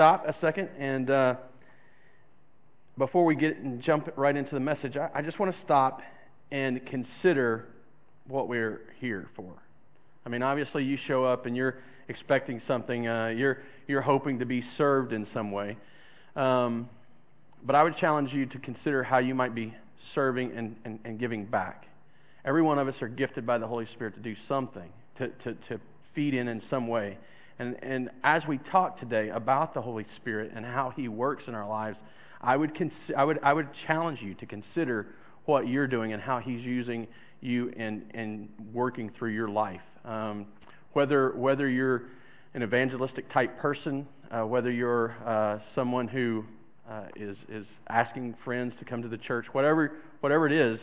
[0.00, 1.34] stop a second and uh,
[2.96, 6.00] before we get and jump right into the message, I, I just want to stop
[6.50, 7.66] and consider
[8.26, 9.52] what we're here for.
[10.24, 13.06] I mean, obviously, you show up and you're expecting something.
[13.06, 13.58] Uh, you're
[13.88, 15.76] you're hoping to be served in some way.
[16.34, 16.88] Um,
[17.62, 19.74] but I would challenge you to consider how you might be
[20.14, 21.84] serving and, and, and giving back.
[22.46, 25.52] Every one of us are gifted by the Holy Spirit to do something, to, to,
[25.68, 25.80] to
[26.14, 27.18] feed in in some way.
[27.60, 31.54] And, and as we talk today about the Holy Spirit and how He works in
[31.54, 31.98] our lives,
[32.40, 35.08] I would, cons- I would, I would challenge you to consider
[35.44, 37.06] what you're doing and how He's using
[37.42, 39.82] you in, in working through your life.
[40.06, 40.46] Um,
[40.94, 42.04] whether, whether you're
[42.54, 46.46] an evangelistic type person, uh, whether you're uh, someone who
[46.90, 50.80] uh, is, is asking friends to come to the church, whatever, whatever it is,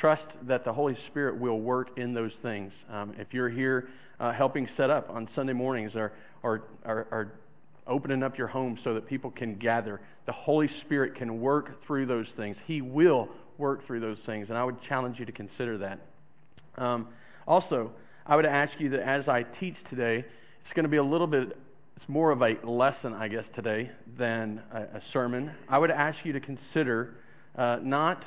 [0.00, 2.72] trust that the Holy Spirit will work in those things.
[2.90, 3.88] Um, if you're here
[4.20, 7.32] uh, helping set up on Sunday mornings or, or, or, or
[7.86, 12.06] opening up your home so that people can gather, the Holy Spirit can work through
[12.06, 12.56] those things.
[12.66, 16.00] He will work through those things, and I would challenge you to consider that.
[16.82, 17.08] Um,
[17.46, 17.90] also,
[18.26, 21.26] I would ask you that as I teach today, it's going to be a little
[21.26, 21.56] bit,
[21.96, 25.52] it's more of a lesson, I guess, today than a, a sermon.
[25.68, 27.16] I would ask you to consider
[27.56, 28.24] uh, not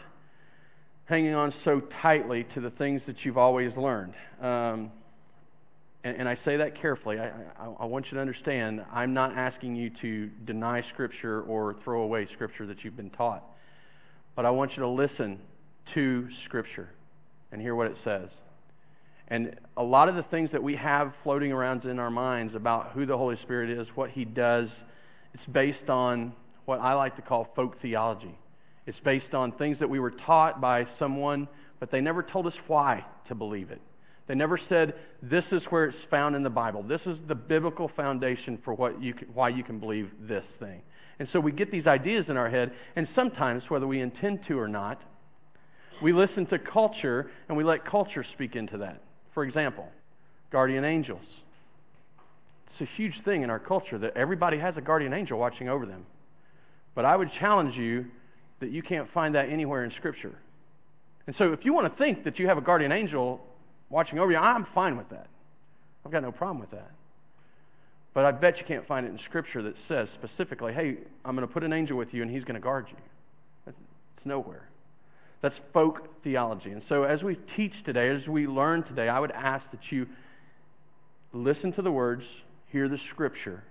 [1.05, 4.13] hanging on so tightly to the things that you've always learned.
[4.41, 4.91] Um,
[6.03, 7.17] and, and, I say that carefully.
[7.17, 7.27] I,
[7.59, 12.03] I, I, want you to understand I'm not asking you to deny Scripture or throw
[12.03, 13.43] away Scripture that you've been taught.
[14.35, 15.39] But I want you to listen
[15.95, 16.89] to Scripture
[17.51, 18.29] and hear what it says.
[19.27, 22.91] And a lot of the things that we have floating around in our minds about
[22.91, 24.67] who the Holy Spirit is, what He does,
[25.33, 26.33] it's based on
[26.65, 28.37] what I like to call folk theology.
[28.85, 31.47] It's based on things that we were taught by someone,
[31.79, 33.81] but they never told us why to believe it.
[34.27, 36.83] They never said, this is where it's found in the Bible.
[36.83, 40.81] This is the biblical foundation for what you can, why you can believe this thing.
[41.19, 44.59] And so we get these ideas in our head, and sometimes, whether we intend to
[44.59, 44.99] or not,
[46.01, 49.01] we listen to culture and we let culture speak into that.
[49.33, 49.87] For example,
[50.51, 51.21] guardian angels.
[52.71, 55.85] It's a huge thing in our culture that everybody has a guardian angel watching over
[55.85, 56.05] them.
[56.95, 58.05] But I would challenge you
[58.59, 60.35] that you can't find that anywhere in Scripture.
[61.27, 63.41] And so if you want to think that you have a guardian angel
[63.89, 65.27] watching over you, I'm fine with that.
[66.05, 66.91] I've got no problem with that.
[68.13, 71.47] But I bet you can't find it in Scripture that says specifically, hey, I'm going
[71.47, 72.97] to put an angel with you and he's going to guard you.
[73.67, 74.69] It's nowhere.
[75.41, 76.71] That's folk theology.
[76.71, 80.07] And so as we teach today, as we learn today, I would ask that you
[81.33, 82.23] listen to the words,
[82.71, 83.63] hear the Scripture.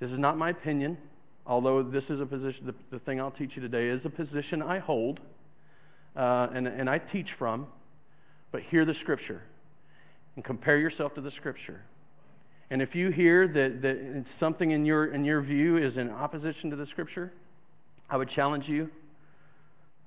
[0.00, 0.98] This is not my opinion
[1.46, 4.62] although this is a position, the, the thing I'll teach you today is a position
[4.62, 5.20] I hold
[6.16, 7.66] uh, and, and I teach from,
[8.52, 9.42] but hear the Scripture
[10.34, 11.82] and compare yourself to the Scripture.
[12.70, 16.70] And if you hear that, that something in your, in your view is in opposition
[16.70, 17.32] to the Scripture,
[18.10, 18.88] I would challenge you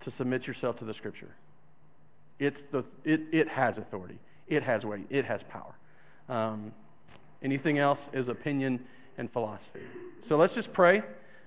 [0.06, 1.29] to submit yourself to the Scripture.
[2.39, 4.17] It's the, it, it has authority,
[4.47, 5.75] it has weight, it has power.
[6.29, 6.71] Um,
[7.44, 8.79] anything else is opinion
[9.17, 9.81] and philosophy.
[10.27, 11.01] So let's just pray.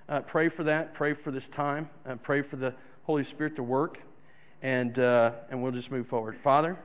[0.09, 0.93] Uh, pray for that.
[0.93, 1.89] Pray for this time.
[2.07, 3.97] Uh, pray for the Holy Spirit to work.
[4.61, 6.37] And, uh, and we'll just move forward.
[6.43, 6.77] Father,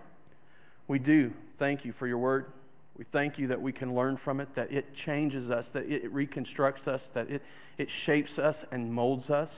[0.89, 2.47] we do thank you for your word.
[2.97, 6.13] We thank you that we can learn from it, that it changes us, that it
[6.13, 7.43] reconstructs us, that it,
[7.79, 9.49] it shapes us and molds us,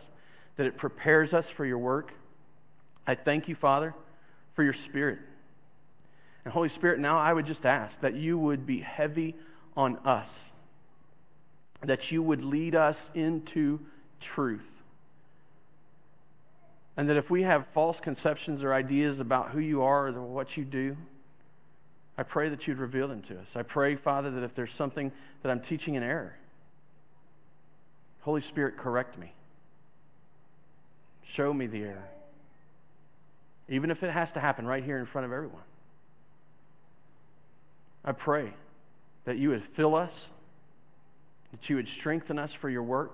[0.59, 2.10] that it prepares us for your work.
[3.06, 3.94] I thank you, Father,
[4.54, 5.19] for your Spirit.
[6.44, 9.34] And Holy Spirit, now I would just ask that you would be heavy
[9.75, 10.28] on us
[11.87, 13.81] that you would lead us into
[14.35, 14.61] truth.
[16.97, 20.49] And that if we have false conceptions or ideas about who you are or what
[20.57, 20.97] you do,
[22.19, 23.47] I pray that you'd reveal them to us.
[23.55, 25.11] I pray, Father, that if there's something
[25.43, 26.35] that I'm teaching in error,
[28.21, 29.33] Holy Spirit, correct me.
[31.37, 32.09] Show me the error.
[33.69, 35.62] Even if it has to happen right here in front of everyone.
[38.05, 38.53] I pray
[39.25, 40.11] that you would fill us
[41.53, 43.12] that you would strengthen us for your work,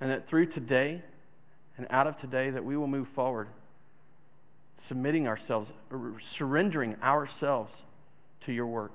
[0.00, 1.02] and that through today
[1.76, 3.48] and out of today that we will move forward,
[4.88, 5.98] submitting ourselves, uh,
[6.38, 7.70] surrendering ourselves
[8.46, 8.92] to your work.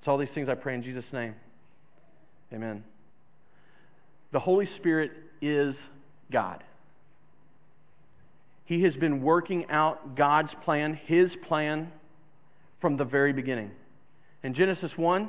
[0.00, 1.34] It's all these things I pray in Jesus' name.
[2.52, 2.84] Amen.
[4.32, 5.10] The Holy Spirit
[5.40, 5.74] is
[6.32, 6.62] God.
[8.66, 11.90] He has been working out God's plan, His plan,
[12.80, 13.70] from the very beginning.
[14.42, 15.28] In Genesis 1,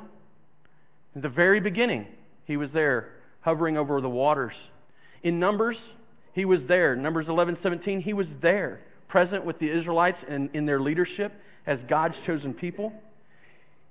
[1.18, 2.06] in the very beginning,
[2.46, 3.10] he was there,
[3.42, 4.54] hovering over the waters.
[5.24, 5.76] In Numbers,
[6.34, 6.96] he was there.
[6.96, 11.34] Numbers 11, 17, he was there, present with the Israelites and in their leadership
[11.66, 12.94] as God's chosen people.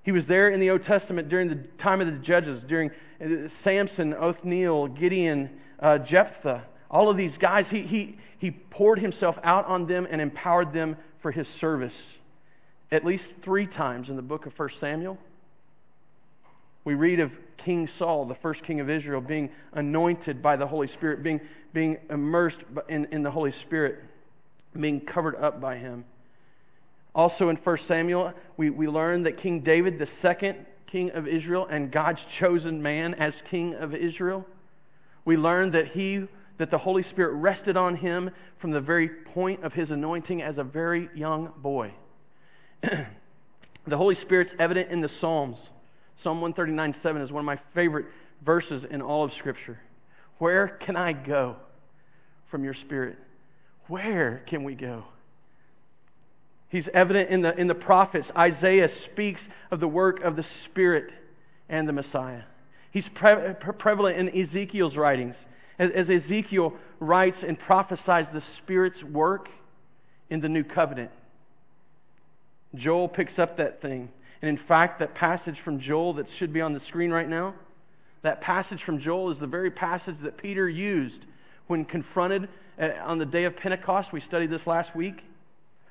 [0.04, 2.90] He was there in the Old Testament during the time of the judges, during
[3.20, 5.50] uh, Samson, Othniel, Gideon,
[5.82, 6.62] uh, Jephthah.
[6.88, 10.96] All of these guys, he, he, he poured himself out on them and empowered them
[11.22, 11.90] for his service.
[12.92, 15.18] At least three times in the book of 1 Samuel,
[16.86, 17.32] we read of
[17.64, 21.40] King Saul, the first king of Israel, being anointed by the Holy Spirit, being,
[21.74, 24.04] being immersed in, in the Holy Spirit,
[24.80, 26.04] being covered up by him.
[27.12, 31.66] Also in 1 Samuel, we, we learn that King David, the second king of Israel
[31.68, 34.46] and God's chosen man as king of Israel,
[35.24, 36.24] we learn that he
[36.58, 38.30] that the Holy Spirit rested on him
[38.62, 41.92] from the very point of his anointing as a very young boy.
[42.82, 45.58] the Holy Spirit's evident in the Psalms.
[46.26, 48.06] Psalm 139 7 is one of my favorite
[48.44, 49.78] verses in all of Scripture.
[50.38, 51.54] Where can I go
[52.50, 53.16] from your Spirit?
[53.86, 55.04] Where can we go?
[56.68, 58.26] He's evident in the, in the prophets.
[58.36, 59.38] Isaiah speaks
[59.70, 61.12] of the work of the Spirit
[61.68, 62.42] and the Messiah.
[62.90, 65.36] He's pre- prevalent in Ezekiel's writings.
[65.78, 69.46] As, as Ezekiel writes and prophesies the Spirit's work
[70.28, 71.12] in the new covenant.
[72.74, 74.08] Joel picks up that thing.
[74.42, 77.54] And in fact, that passage from Joel that should be on the screen right now,
[78.22, 81.24] that passage from Joel is the very passage that Peter used
[81.68, 82.48] when confronted
[82.80, 84.08] uh, on the day of Pentecost.
[84.12, 85.14] We studied this last week.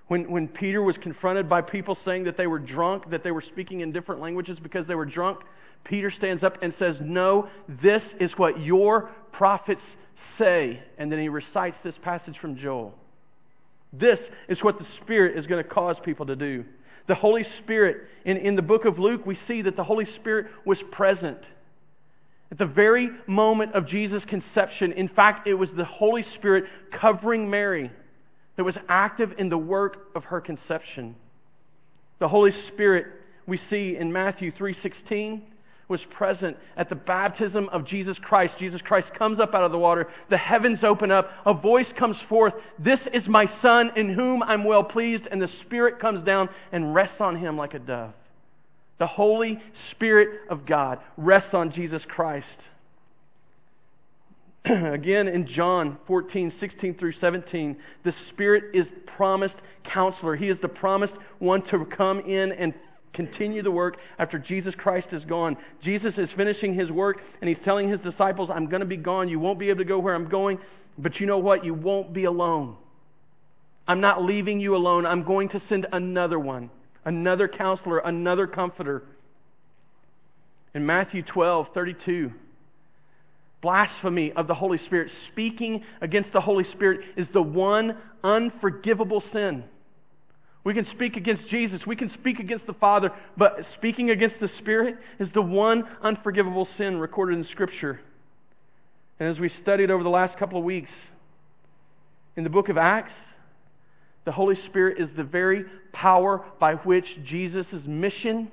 [0.08, 3.44] When, when Peter was confronted by people saying that they were drunk, that they were
[3.52, 5.40] speaking in different languages because they were drunk,
[5.84, 7.50] Peter stands up and says, No,
[7.82, 9.82] this is what your prophets
[10.38, 10.80] say.
[10.98, 12.94] And then he recites this passage from Joel.
[13.94, 14.20] This
[14.50, 16.66] is what the Spirit is going to cause people to do.
[17.08, 20.48] The Holy Spirit, in, in the book of Luke, we see that the Holy Spirit
[20.66, 21.38] was present.
[22.52, 26.66] At the very moment of Jesus' conception, in fact, it was the Holy Spirit
[27.00, 27.92] covering Mary
[28.58, 31.16] that was active in the work of her conception.
[32.20, 33.08] The Holy Spirit
[33.48, 35.42] we see in Matthew 3:16
[35.88, 38.54] was present at the baptism of Jesus Christ.
[38.60, 42.18] Jesus Christ comes up out of the water, the heavens open up, a voice comes
[42.28, 46.50] forth, "This is my son in whom I'm well pleased," and the Spirit comes down
[46.72, 48.14] and rests on him like a dove.
[48.98, 49.62] The Holy
[49.92, 52.48] Spirit of God rests on Jesus Christ.
[54.66, 60.36] Again, in John 14, 16 through 17, the Spirit is promised counselor.
[60.36, 62.74] He is the promised one to come in and
[63.16, 65.58] continue the work after Jesus Christ is gone.
[65.84, 69.30] Jesus is finishing his work and he's telling his disciples, I'm going to be gone.
[69.30, 70.60] You won't be able to go where I'm going,
[70.98, 71.66] but you know what?
[71.66, 72.78] You won't be alone.
[73.88, 75.06] I'm not leaving you alone.
[75.06, 76.70] I'm going to send another one,
[77.06, 79.04] another counselor, another comforter.
[80.74, 82.32] In Matthew 12, 32,
[83.62, 89.64] blasphemy of the Holy Spirit, speaking against the Holy Spirit, is the one unforgivable sin.
[90.66, 94.50] We can speak against Jesus, we can speak against the Father, but speaking against the
[94.60, 98.00] Spirit is the one unforgivable sin recorded in Scripture.
[99.20, 100.90] And as we studied over the last couple of weeks,
[102.36, 103.14] in the book of Acts,
[104.26, 108.50] the Holy Spirit is the very power by which Jesus' mission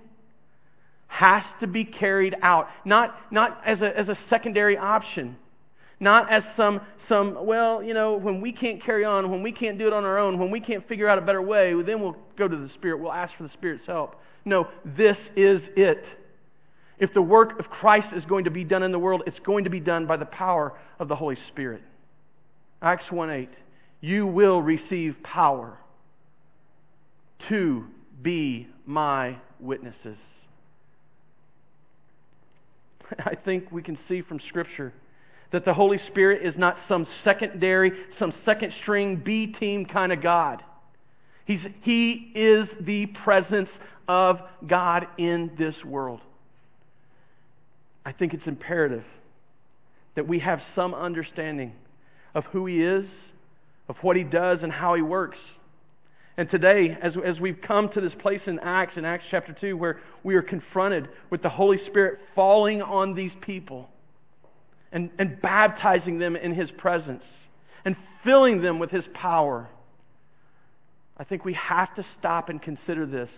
[1.09, 5.37] has to be carried out, not, not as, a, as a secondary option,
[6.03, 9.79] not as some, some, well, you know, when we can't carry on, when we can't
[9.79, 12.17] do it on our own, when we can't figure out a better way, then we'll
[12.37, 13.01] go to the Spirit.
[13.01, 14.17] We'll ask for the Spirit's help.
[14.45, 16.03] No, this is it.
[16.99, 19.63] If the work of Christ is going to be done in the world, it's going
[19.63, 21.83] to be done by the power of the Holy Spirit.
[22.83, 23.49] Acts 1 8.
[24.01, 25.79] You will receive power
[27.49, 27.85] to
[28.21, 30.19] be my witnesses.
[33.21, 34.93] I think we can see from Scripture
[35.53, 40.23] that the Holy Spirit is not some secondary, some second string B team kind of
[40.23, 40.63] God.
[41.45, 43.69] He's, he is the presence
[44.09, 46.21] of God in this world.
[48.05, 49.05] I think it's imperative
[50.17, 51.73] that we have some understanding
[52.35, 53.05] of who He is,
[53.89, 55.39] of what He does, and how He works.
[56.37, 59.77] And today, as, as we've come to this place in Acts, in Acts chapter 2,
[59.77, 63.89] where we are confronted with the Holy Spirit falling on these people
[64.93, 67.23] and, and baptizing them in His presence
[67.85, 69.69] and filling them with His power,
[71.17, 73.29] I think we have to stop and consider this.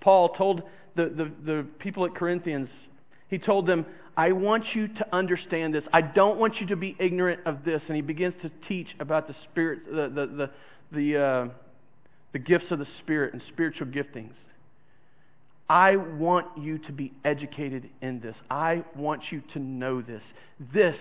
[0.00, 0.62] Paul told
[0.96, 2.68] the, the, the people at Corinthians,
[3.28, 3.86] he told them,
[4.16, 5.84] I want you to understand this.
[5.92, 7.80] I don't want you to be ignorant of this.
[7.86, 10.50] And he begins to teach about the Spirit, the, the, the
[10.92, 11.54] the, uh,
[12.32, 14.32] the gifts of the Spirit and spiritual giftings.
[15.70, 18.34] I want you to be educated in this.
[18.50, 20.20] I want you to know this.
[20.74, 20.96] This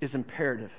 [0.00, 0.70] is imperative.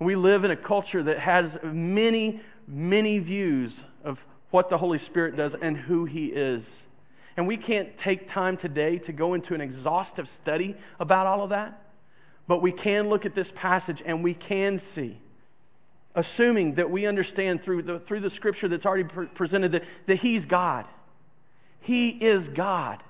[0.00, 3.72] We live in a culture that has many, many views
[4.04, 4.16] of
[4.50, 6.64] what the Holy Spirit does and who He is.
[7.36, 11.50] And we can't take time today to go into an exhaustive study about all of
[11.50, 11.84] that.
[12.48, 15.16] But we can look at this passage and we can see,
[16.16, 20.16] assuming that we understand through the, through the scripture that's already pre- presented that, that
[20.20, 20.84] He's God.
[21.82, 23.02] He is God.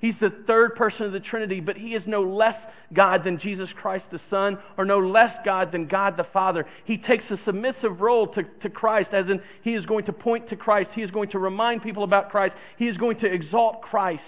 [0.00, 2.56] He's the third person of the Trinity, but he is no less
[2.94, 6.64] God than Jesus Christ the Son, or no less God than God the Father.
[6.86, 10.48] He takes a submissive role to, to Christ, as in he is going to point
[10.48, 10.90] to Christ.
[10.94, 12.54] He is going to remind people about Christ.
[12.78, 14.22] He is going to exalt Christ.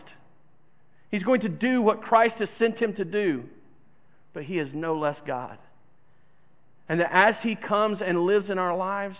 [1.11, 3.45] He's going to do what Christ has sent him to do,
[4.35, 5.59] but he is no less God.
[6.89, 9.17] And that as he comes and lives in our lives,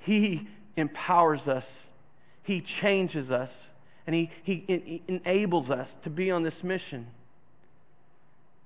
[0.00, 1.64] he empowers us,
[2.46, 3.50] he changes us
[4.06, 7.06] and he, he, he enables us to be on this mission.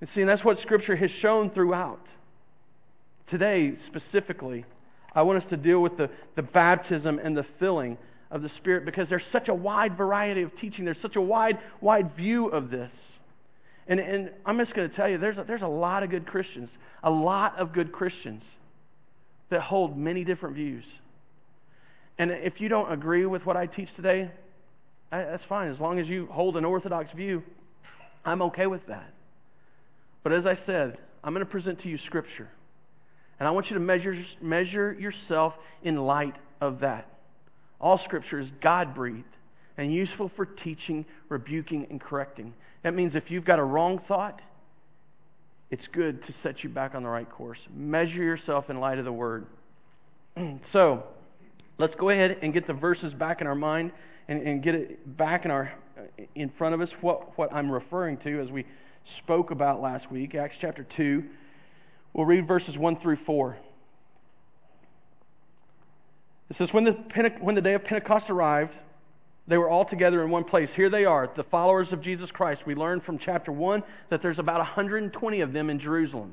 [0.01, 2.01] And see, and that's what Scripture has shown throughout.
[3.31, 4.65] Today, specifically,
[5.15, 7.97] I want us to deal with the, the baptism and the filling
[8.31, 10.85] of the Spirit because there's such a wide variety of teaching.
[10.85, 12.91] There's such a wide, wide view of this.
[13.89, 16.27] And, and I'm just going to tell you, there's a, there's a lot of good
[16.27, 16.69] Christians,
[17.03, 18.43] a lot of good Christians
[19.51, 20.85] that hold many different views.
[22.21, 24.31] And if you don't agree with what I teach today,
[25.11, 25.71] that's fine.
[25.73, 27.43] As long as you hold an orthodox view,
[28.27, 29.11] I'm okay with that.
[30.23, 32.51] But as I said, I'm going to present to you Scripture.
[33.39, 37.07] And I want you to measure, measure yourself in light of that.
[37.81, 39.25] All Scripture is God breathed
[39.79, 42.53] and useful for teaching, rebuking, and correcting.
[42.85, 44.43] That means if you've got a wrong thought,
[45.71, 47.61] it's good to set you back on the right course.
[47.75, 49.47] Measure yourself in light of the Word.
[50.75, 51.05] so,
[51.81, 53.91] let's go ahead and get the verses back in our mind
[54.29, 55.73] and, and get it back in our
[56.35, 58.65] in front of us what, what I'm referring to as we
[59.23, 61.23] spoke about last week, Acts chapter 2.
[62.13, 63.59] We'll read verses 1 through 4.
[66.51, 66.93] It says, when the,
[67.41, 68.73] when the day of Pentecost arrived,
[69.47, 70.69] they were all together in one place.
[70.75, 72.63] Here they are, the followers of Jesus Christ.
[72.67, 76.33] We learned from chapter 1 that there's about 120 of them in Jerusalem.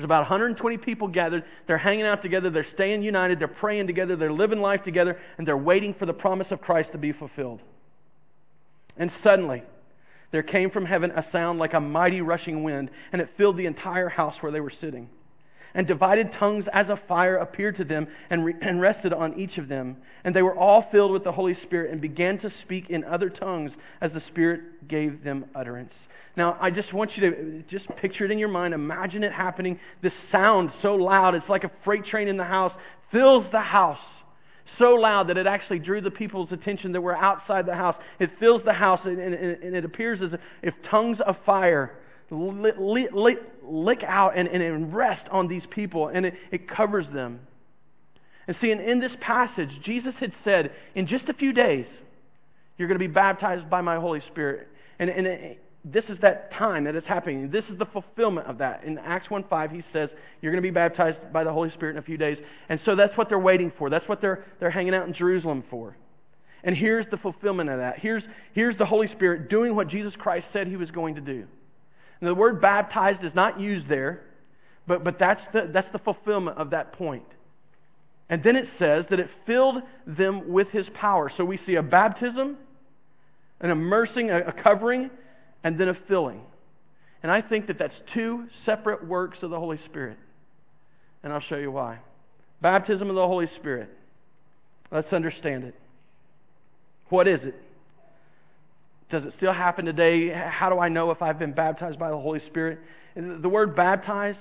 [0.00, 1.44] There's about 120 people gathered.
[1.66, 2.48] They're hanging out together.
[2.48, 3.38] They're staying united.
[3.38, 4.16] They're praying together.
[4.16, 5.20] They're living life together.
[5.36, 7.60] And they're waiting for the promise of Christ to be fulfilled.
[8.96, 9.62] And suddenly,
[10.32, 13.66] there came from heaven a sound like a mighty rushing wind, and it filled the
[13.66, 15.10] entire house where they were sitting.
[15.74, 19.58] And divided tongues as a fire appeared to them and, re- and rested on each
[19.58, 19.98] of them.
[20.24, 23.28] And they were all filled with the Holy Spirit and began to speak in other
[23.28, 25.92] tongues as the Spirit gave them utterance.
[26.40, 28.72] Now, I just want you to just picture it in your mind.
[28.72, 29.78] Imagine it happening.
[30.02, 32.72] This sound so loud, it's like a freight train in the house,
[33.12, 33.98] fills the house
[34.78, 37.94] so loud that it actually drew the people's attention that were outside the house.
[38.18, 41.98] It fills the house, and, and, and it appears as if tongues of fire
[42.30, 42.76] lick,
[43.12, 47.40] lick, lick out and, and rest on these people, and it, it covers them.
[48.48, 51.84] And see, in, in this passage, Jesus had said, in just a few days,
[52.78, 54.68] you're going to be baptized by my Holy Spirit.
[54.98, 57.50] And, and this is that time that is happening.
[57.50, 58.84] This is the fulfillment of that.
[58.84, 60.10] In Acts 1:5, he says,
[60.40, 62.36] You're going to be baptized by the Holy Spirit in a few days.
[62.68, 63.88] And so that's what they're waiting for.
[63.88, 65.96] That's what they're, they're hanging out in Jerusalem for.
[66.62, 67.98] And here's the fulfillment of that.
[67.98, 68.22] Here's,
[68.52, 71.46] here's the Holy Spirit doing what Jesus Christ said he was going to do.
[72.20, 74.22] And the word baptized is not used there,
[74.86, 77.24] but, but that's, the, that's the fulfillment of that point.
[78.28, 81.32] And then it says that it filled them with his power.
[81.36, 82.58] So we see a baptism,
[83.60, 85.10] an immersing, a, a covering,
[85.62, 86.40] and then a filling.
[87.22, 90.16] And I think that that's two separate works of the Holy Spirit.
[91.22, 91.98] And I'll show you why.
[92.62, 93.90] Baptism of the Holy Spirit.
[94.90, 95.74] Let's understand it.
[97.10, 97.54] What is it?
[99.10, 100.32] Does it still happen today?
[100.32, 102.78] How do I know if I've been baptized by the Holy Spirit?
[103.16, 104.38] The word baptized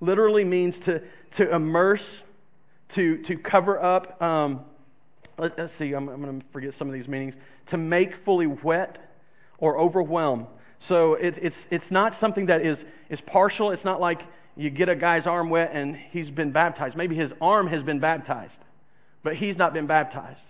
[0.00, 1.00] literally means to,
[1.38, 2.00] to immerse,
[2.94, 4.20] to, to cover up.
[4.20, 4.60] Um,
[5.38, 7.34] let, us see, I'm, I'm going to forget some of these meanings.
[7.70, 8.98] To make fully wet
[9.62, 10.48] or overwhelm.
[10.88, 12.76] So it, it's, it's not something that is,
[13.08, 13.70] is partial.
[13.70, 14.18] It's not like
[14.56, 16.96] you get a guy's arm wet and he's been baptized.
[16.96, 18.52] Maybe his arm has been baptized,
[19.22, 20.40] but he's not been baptized.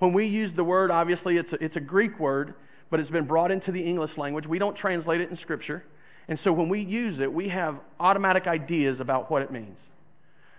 [0.00, 2.54] When we use the word, obviously it's a, it's a Greek word,
[2.90, 4.46] but it's been brought into the English language.
[4.46, 5.84] We don't translate it in Scripture.
[6.26, 9.76] And so when we use it, we have automatic ideas about what it means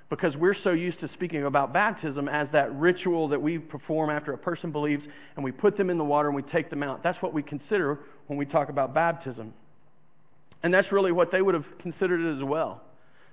[0.10, 4.34] because we're so used to speaking about baptism as that ritual that we perform after
[4.34, 5.04] a person believes
[5.36, 7.04] and we put them in the water and we take them out.
[7.04, 9.54] That's what we consider when we talk about baptism.
[10.64, 12.82] And that's really what they would have considered it as well.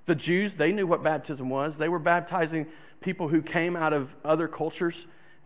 [0.06, 1.72] The Jews, they knew what baptism was.
[1.78, 2.66] They were baptizing
[3.02, 4.94] people who came out of other cultures.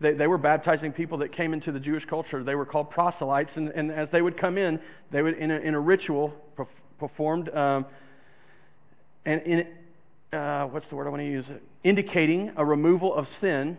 [0.01, 2.43] They, they were baptizing people that came into the Jewish culture.
[2.43, 3.51] They were called proselytes.
[3.55, 4.79] And, and as they would come in,
[5.11, 6.33] they would, in a, in a ritual,
[6.99, 7.49] performed.
[7.55, 7.85] Um,
[9.25, 9.67] and in,
[10.33, 11.45] uh, what's the word I want to use?
[11.83, 13.77] Indicating a removal of sin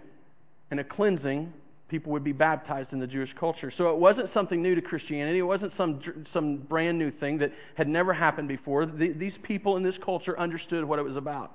[0.70, 1.52] and a cleansing
[1.88, 3.72] people would be baptized in the Jewish culture.
[3.76, 5.40] So it wasn't something new to Christianity.
[5.40, 6.00] It wasn't some,
[6.32, 8.86] some brand new thing that had never happened before.
[8.86, 11.52] The, these people in this culture understood what it was about.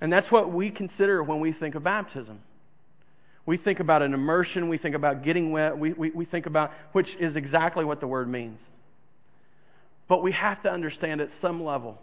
[0.00, 2.40] And that's what we consider when we think of baptism.
[3.44, 6.70] We think about an immersion, we think about getting wet, we, we, we think about,
[6.92, 8.58] which is exactly what the word means.
[10.08, 11.98] But we have to understand at some level,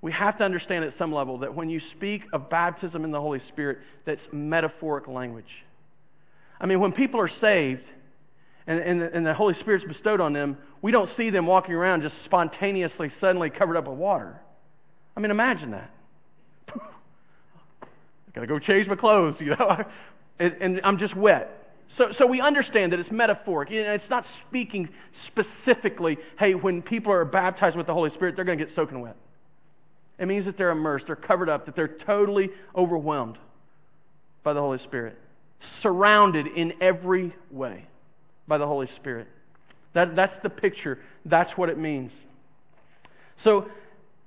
[0.00, 3.20] we have to understand at some level that when you speak of baptism in the
[3.20, 5.44] Holy Spirit, that's metaphoric language.
[6.60, 7.82] I mean, when people are saved
[8.66, 12.02] and, and, and the Holy Spirit's bestowed on them, we don't see them walking around
[12.02, 14.40] just spontaneously, suddenly covered up with water.
[15.16, 15.90] I mean, imagine that.
[16.68, 16.78] I
[18.34, 19.84] gotta go change my clothes, you know,
[20.38, 21.54] and, and I'm just wet.
[21.96, 23.70] So, so we understand that it's metaphoric.
[23.72, 24.88] It's not speaking
[25.26, 29.00] specifically, hey, when people are baptized with the Holy Spirit, they're going to get soaking
[29.00, 29.16] wet.
[30.18, 33.38] It means that they're immersed, they're covered up, that they're totally overwhelmed
[34.42, 35.16] by the Holy Spirit
[35.82, 37.86] surrounded in every way
[38.46, 39.28] by the Holy Spirit.
[39.94, 40.98] That, that's the picture.
[41.24, 42.10] That's what it means.
[43.44, 43.66] So,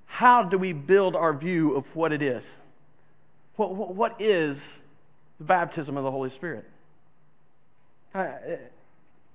[0.06, 2.44] how do we build our view of what it is?
[3.56, 4.58] What, what, what is
[5.40, 6.66] the baptism of the Holy Spirit?
[8.14, 8.28] Uh,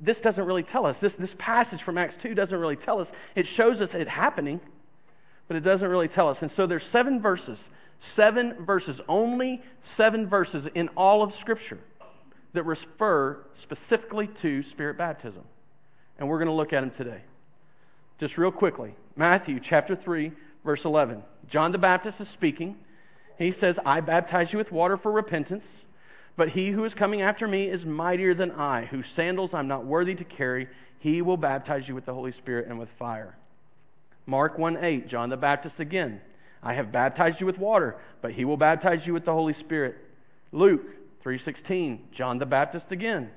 [0.00, 0.96] this doesn't really tell us.
[1.00, 3.08] This, this passage from Acts 2 doesn't really tell us.
[3.34, 4.60] It shows us it happening,
[5.48, 6.36] but it doesn't really tell us.
[6.40, 7.58] And so there's seven verses
[8.14, 9.60] Seven verses, only
[9.96, 11.78] seven verses in all of Scripture
[12.54, 15.42] that refer specifically to Spirit baptism.
[16.18, 17.22] And we're going to look at them today.
[18.20, 20.32] Just real quickly Matthew chapter 3,
[20.64, 21.22] verse 11.
[21.52, 22.76] John the Baptist is speaking.
[23.38, 25.64] He says, I baptize you with water for repentance,
[26.38, 29.84] but he who is coming after me is mightier than I, whose sandals I'm not
[29.84, 30.68] worthy to carry.
[31.00, 33.36] He will baptize you with the Holy Spirit and with fire.
[34.26, 36.20] Mark 1 8, John the Baptist again.
[36.62, 39.96] I have baptized you with water, but he will baptize you with the Holy Spirit.
[40.50, 40.82] Luke
[41.24, 43.30] 3:16, John the Baptist again.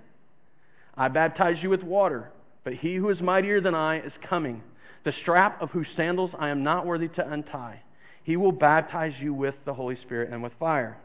[0.98, 2.32] I baptize you with water,
[2.64, 4.64] but he who is mightier than I is coming,
[5.04, 7.82] the strap of whose sandals I am not worthy to untie.
[8.24, 10.98] He will baptize you with the Holy Spirit and with fire.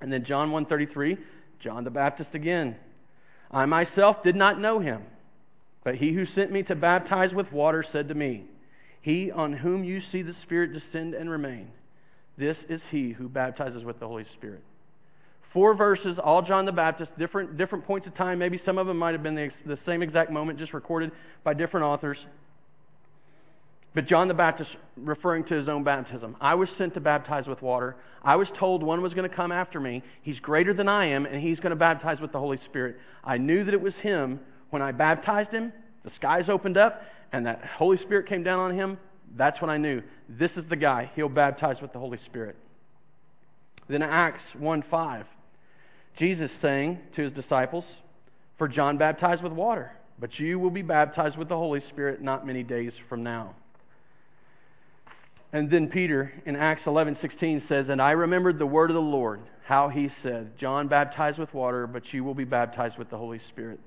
[0.00, 1.18] And then John 1:33,
[1.60, 2.76] John the Baptist again.
[3.50, 5.02] I myself did not know him,
[5.84, 8.46] but he who sent me to baptize with water said to me,
[9.04, 11.68] he on whom you see the Spirit descend and remain,
[12.38, 14.62] this is he who baptizes with the Holy Spirit.
[15.52, 18.38] Four verses, all John the Baptist, different, different points of time.
[18.38, 21.12] Maybe some of them might have been the, the same exact moment, just recorded
[21.44, 22.16] by different authors.
[23.94, 26.34] But John the Baptist referring to his own baptism.
[26.40, 27.96] I was sent to baptize with water.
[28.24, 30.02] I was told one was going to come after me.
[30.22, 32.96] He's greater than I am, and he's going to baptize with the Holy Spirit.
[33.22, 34.40] I knew that it was him.
[34.70, 38.74] When I baptized him, the skies opened up, and that Holy Spirit came down on
[38.74, 38.98] him,
[39.36, 41.10] that's when I knew this is the guy.
[41.16, 42.56] He'll baptize with the Holy Spirit.
[43.88, 45.26] Then Acts 1 5,
[46.18, 47.84] Jesus saying to his disciples,
[48.58, 52.46] For John baptized with water, but you will be baptized with the Holy Spirit not
[52.46, 53.54] many days from now.
[55.52, 59.40] And then Peter in Acts 11:16 says, "And I remembered the word of the Lord,
[59.66, 63.38] how he said, John baptized with water, but you will be baptized with the Holy
[63.50, 63.78] Spirit."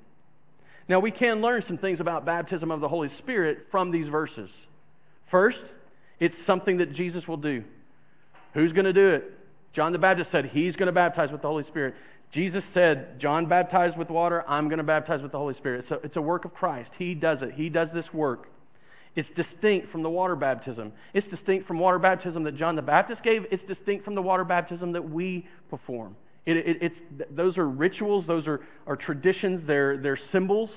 [0.89, 4.49] Now, we can learn some things about baptism of the Holy Spirit from these verses.
[5.29, 5.57] First,
[6.19, 7.63] it's something that Jesus will do.
[8.53, 9.31] Who's going to do it?
[9.75, 11.93] John the Baptist said he's going to baptize with the Holy Spirit.
[12.33, 15.85] Jesus said, John baptized with water, I'm going to baptize with the Holy Spirit.
[15.89, 16.89] So it's a work of Christ.
[16.97, 17.51] He does it.
[17.53, 18.47] He does this work.
[19.15, 20.93] It's distinct from the water baptism.
[21.13, 23.43] It's distinct from water baptism that John the Baptist gave.
[23.51, 26.15] It's distinct from the water baptism that we perform.
[26.47, 26.95] It, it, it's,
[27.29, 30.69] those are rituals, those are, are traditions, they're, they're symbols.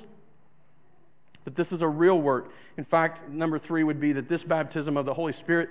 [1.45, 2.49] But this is a real work.
[2.77, 5.71] In fact, number three would be that this baptism of the Holy Spirit,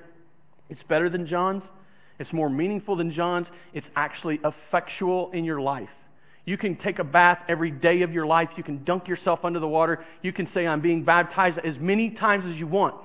[0.69, 1.63] it's better than John's.
[2.17, 3.47] It's more meaningful than John's.
[3.73, 5.89] It's actually effectual in your life.
[6.45, 8.49] You can take a bath every day of your life.
[8.55, 10.03] You can dunk yourself under the water.
[10.21, 12.95] You can say, I'm being baptized as many times as you want.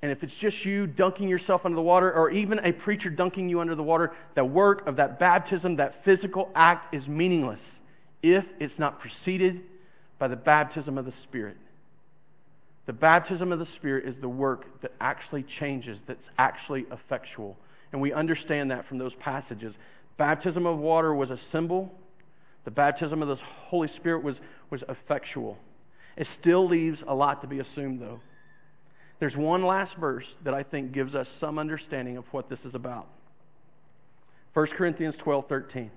[0.00, 3.48] And if it's just you dunking yourself under the water, or even a preacher dunking
[3.48, 7.58] you under the water, the work of that baptism, that physical act, is meaningless
[8.22, 9.60] if it's not preceded
[10.18, 11.56] by the baptism of the Spirit.
[12.86, 17.56] The baptism of the Spirit is the work that actually changes, that's actually effectual.
[17.92, 19.74] And we understand that from those passages.
[20.16, 21.92] Baptism of water was a symbol,
[22.64, 24.36] the baptism of the Holy Spirit was,
[24.70, 25.56] was effectual.
[26.16, 28.20] It still leaves a lot to be assumed, though.
[29.20, 32.74] There's one last verse that I think gives us some understanding of what this is
[32.74, 33.08] about.
[34.54, 35.90] 1 Corinthians 12:13.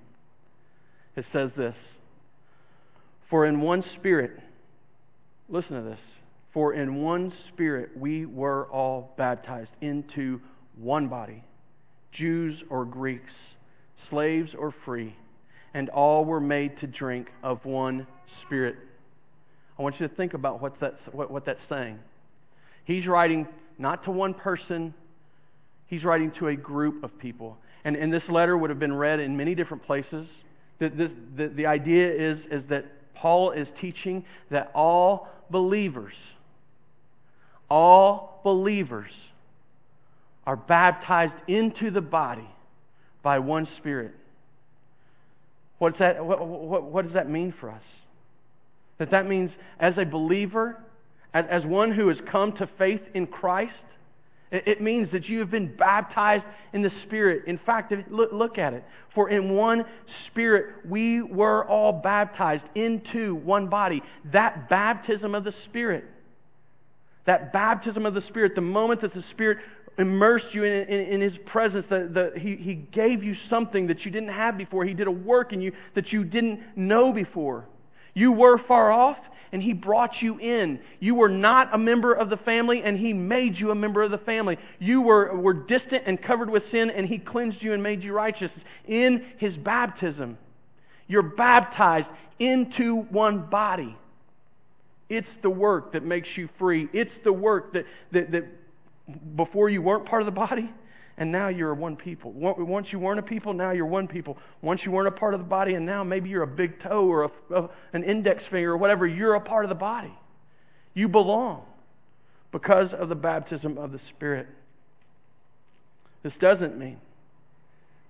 [1.16, 1.74] It says this:
[3.30, 4.38] For in one spirit,
[5.48, 6.00] listen to this.
[6.52, 10.40] For in one spirit we were all baptized into
[10.76, 11.42] one body,
[12.12, 13.32] Jews or Greeks,
[14.10, 15.16] slaves or free,
[15.74, 18.06] and all were made to drink of one
[18.46, 18.76] Spirit.
[19.78, 21.98] I want you to think about what's that, what, what that's saying.
[22.84, 23.46] He's writing
[23.78, 24.94] not to one person,
[25.86, 27.56] he's writing to a group of people.
[27.84, 30.26] And, and this letter would have been read in many different places.
[30.78, 36.14] The, the, the, the idea is, is that Paul is teaching that all believers,
[37.68, 39.10] all believers
[40.46, 42.48] are baptized into the body
[43.22, 44.12] by one Spirit.
[45.78, 47.82] What's that, what, what, what does that mean for us?
[48.98, 50.78] That that means as a believer,
[51.34, 53.72] as, one who has come to faith in Christ,
[54.50, 57.44] it, means that you have been baptized in the Spirit.
[57.46, 58.84] In fact, look, look at it.
[59.14, 59.84] For in one
[60.30, 64.02] Spirit we were all baptized into one body.
[64.32, 66.04] That baptism of the Spirit,
[67.26, 69.58] that baptism of the Spirit, the moment that the Spirit
[69.98, 74.04] immersed you in, in, in, his presence that the, he, he gave you something that
[74.04, 77.66] you didn't have before he did a work in you that you didn't know before
[78.14, 79.16] you were far off
[79.52, 80.80] and he brought you in.
[80.98, 84.10] You were not a member of the family and he made you a member of
[84.10, 84.56] the family.
[84.78, 88.14] You were, were distant and covered with sin and he cleansed you and made you
[88.14, 88.50] righteous
[88.88, 90.38] in his baptism.
[91.06, 92.06] You're baptized
[92.38, 93.96] into one body.
[95.10, 96.88] It's the work that makes you free.
[96.94, 100.70] It's the work that, that, that before you weren't part of the body,
[101.18, 102.32] and now you're one people.
[102.32, 104.38] Once you weren't a people, now you're one people.
[104.62, 107.06] Once you weren't a part of the body, and now maybe you're a big toe
[107.06, 110.12] or a, an index finger or whatever, you're a part of the body.
[110.94, 111.64] You belong
[112.50, 114.46] because of the baptism of the Spirit.
[116.22, 116.98] This doesn't mean,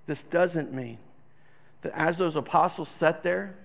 [0.06, 0.98] this doesn't mean
[1.82, 3.56] that as those apostles sat there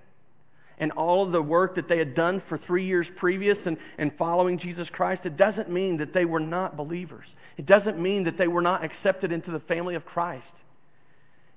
[0.79, 4.11] and all of the work that they had done for three years previous and, and
[4.17, 7.25] following Jesus Christ, it doesn't mean that they were not believers.
[7.57, 10.45] It doesn't mean that they were not accepted into the family of Christ.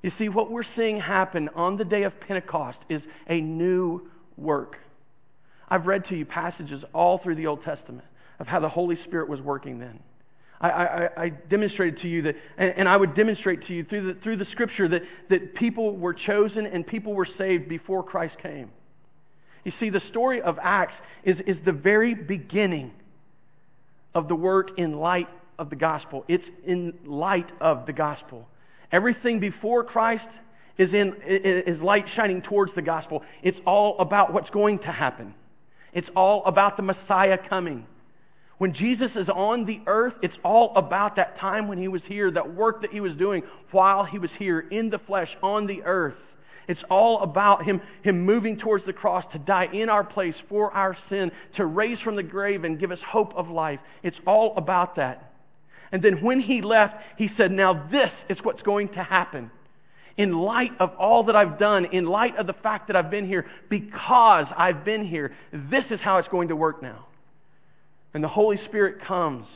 [0.02, 4.08] You see, what we're seeing happen on the day of Pentecost is a new
[4.38, 4.76] work.
[5.68, 8.04] I've read to you passages all through the Old Testament
[8.38, 10.00] of how the Holy Spirit was working then.
[10.58, 14.14] I, I, I demonstrated to you that, and, and I would demonstrate to you through
[14.14, 18.34] the, through the scripture that, that people were chosen and people were saved before Christ
[18.42, 18.70] came.
[19.64, 22.92] You see, the story of Acts is, is the very beginning
[24.14, 25.28] of the work in light
[25.60, 26.24] of the gospel.
[26.26, 28.48] It's in light of the gospel.
[28.90, 30.24] Everything before Christ
[30.78, 33.22] is, in, is light shining towards the gospel.
[33.42, 35.34] It's all about what's going to happen,
[35.92, 37.86] it's all about the Messiah coming.
[38.58, 42.30] When Jesus is on the earth, it's all about that time when he was here,
[42.30, 45.82] that work that he was doing while he was here in the flesh on the
[45.82, 46.18] earth.
[46.68, 50.70] It's all about him, him moving towards the cross to die in our place for
[50.72, 53.80] our sin, to raise from the grave and give us hope of life.
[54.02, 55.29] It's all about that.
[55.92, 59.50] And then when he left, he said, Now this is what's going to happen.
[60.16, 63.26] In light of all that I've done, in light of the fact that I've been
[63.26, 67.06] here, because I've been here, this is how it's going to work now.
[68.12, 69.46] And the Holy Spirit comes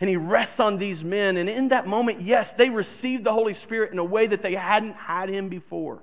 [0.00, 1.36] and he rests on these men.
[1.36, 4.52] And in that moment, yes, they received the Holy Spirit in a way that they
[4.52, 6.00] hadn't had him before.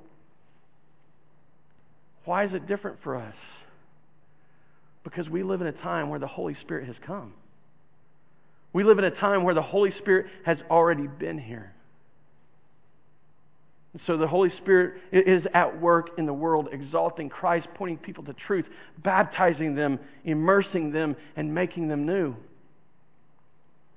[2.25, 3.35] Why is it different for us?
[5.03, 7.33] Because we live in a time where the Holy Spirit has come.
[8.73, 11.71] We live in a time where the Holy Spirit has already been here.
[14.07, 18.33] so the Holy Spirit is at work in the world, exalting Christ, pointing people to
[18.47, 18.65] truth,
[19.03, 22.35] baptizing them, immersing them, and making them new.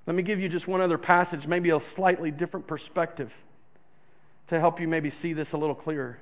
[0.06, 3.30] Let me give you just one other passage, maybe a slightly different perspective,
[4.50, 6.18] to help you maybe see this a little clearer.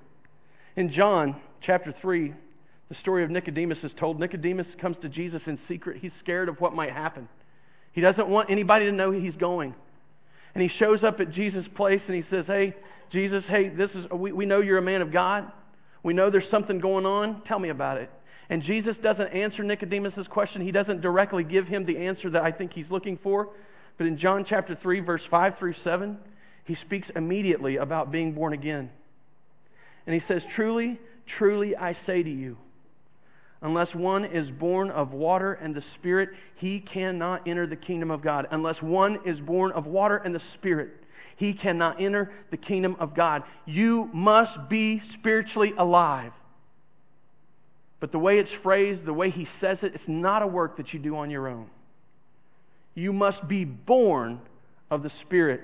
[0.77, 2.33] In John chapter 3,
[2.89, 4.21] the story of Nicodemus is told.
[4.21, 5.99] Nicodemus comes to Jesus in secret.
[6.01, 7.29] He's scared of what might happen.
[7.95, 9.75] He doesn't want anybody to know he's going.
[10.55, 12.75] And he shows up at Jesus' place and he says, Hey,
[13.13, 15.51] Jesus, hey, this is we, we know you're a man of God.
[16.03, 17.43] We know there's something going on.
[17.47, 18.11] Tell me about it.
[18.51, 20.61] And Jesus doesn't answer Nicodemus' question.
[20.61, 23.49] He doesn't directly give him the answer that I think he's looking for.
[23.97, 26.19] But in John chapter 3, verse 5 through 7,
[26.65, 28.91] he speaks immediately about being born again.
[30.07, 31.01] And he says, Truly,
[31.39, 32.59] truly, I say to you,
[33.65, 36.29] unless one is born of water and the Spirit,
[36.61, 38.47] he cannot enter the kingdom of God.
[38.53, 40.91] Unless one is born of water and the Spirit,
[41.37, 43.43] he cannot enter the kingdom of God.
[43.67, 46.33] You must be spiritually alive.
[48.01, 50.93] But the way it's phrased, the way he says it, it's not a work that
[50.93, 51.67] you do on your own.
[52.95, 54.41] You must be born
[54.91, 55.63] of the Spirit.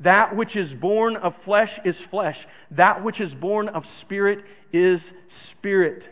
[0.00, 2.36] That which is born of flesh is flesh.
[2.76, 4.40] That which is born of spirit
[4.72, 5.00] is
[5.58, 6.02] spirit.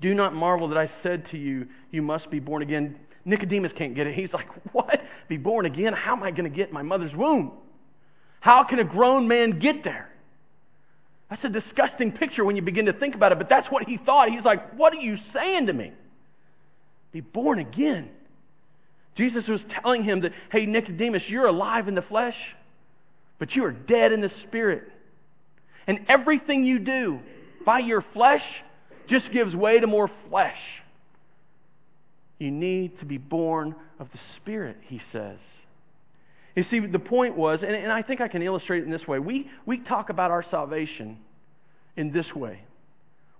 [0.00, 2.96] Do not marvel that I said to you, You must be born again.
[3.24, 4.14] Nicodemus can't get it.
[4.14, 5.00] He's like, What?
[5.28, 5.92] Be born again?
[5.92, 7.52] How am I going to get my mother's womb?
[8.40, 10.10] How can a grown man get there?
[11.30, 13.98] That's a disgusting picture when you begin to think about it, but that's what he
[14.04, 14.28] thought.
[14.28, 15.92] He's like, What are you saying to me?
[17.12, 18.10] Be born again.
[19.16, 22.36] Jesus was telling him that, Hey, Nicodemus, you're alive in the flesh,
[23.38, 24.84] but you are dead in the spirit.
[25.86, 27.20] And everything you do
[27.64, 28.42] by your flesh
[29.08, 30.56] just gives way to more flesh.
[32.38, 35.38] You need to be born of the Spirit, he says.
[36.56, 39.06] You see, the point was, and, and I think I can illustrate it in this
[39.08, 39.18] way.
[39.18, 41.18] We, we talk about our salvation
[41.96, 42.60] in this way.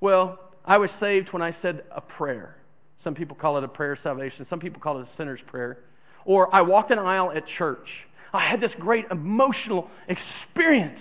[0.01, 2.57] Well, I was saved when I said a prayer.
[3.05, 4.47] Some people call it a prayer of salvation.
[4.49, 5.79] Some people call it a sinner's prayer.
[6.25, 7.87] Or I walked an aisle at church.
[8.33, 10.99] I had this great emotional experience.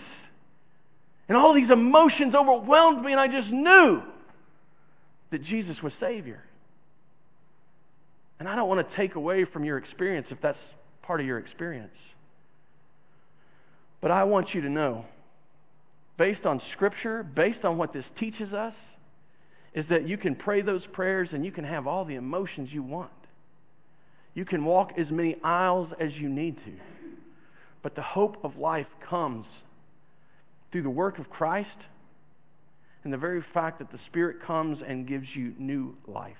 [1.27, 4.01] And all these emotions overwhelmed me, and I just knew
[5.33, 6.43] that Jesus was Savior.
[8.39, 10.59] And I don't want to take away from your experience if that's
[11.01, 11.91] part of your experience.
[13.99, 15.05] But I want you to know,
[16.19, 18.75] based on Scripture, based on what this teaches us,
[19.73, 22.83] is that you can pray those prayers and you can have all the emotions you
[22.83, 23.09] want.
[24.35, 26.73] You can walk as many aisles as you need to.
[27.81, 29.47] But the hope of life comes
[30.71, 31.69] through the work of Christ
[33.03, 36.37] and the very fact that the Spirit comes and gives you new life.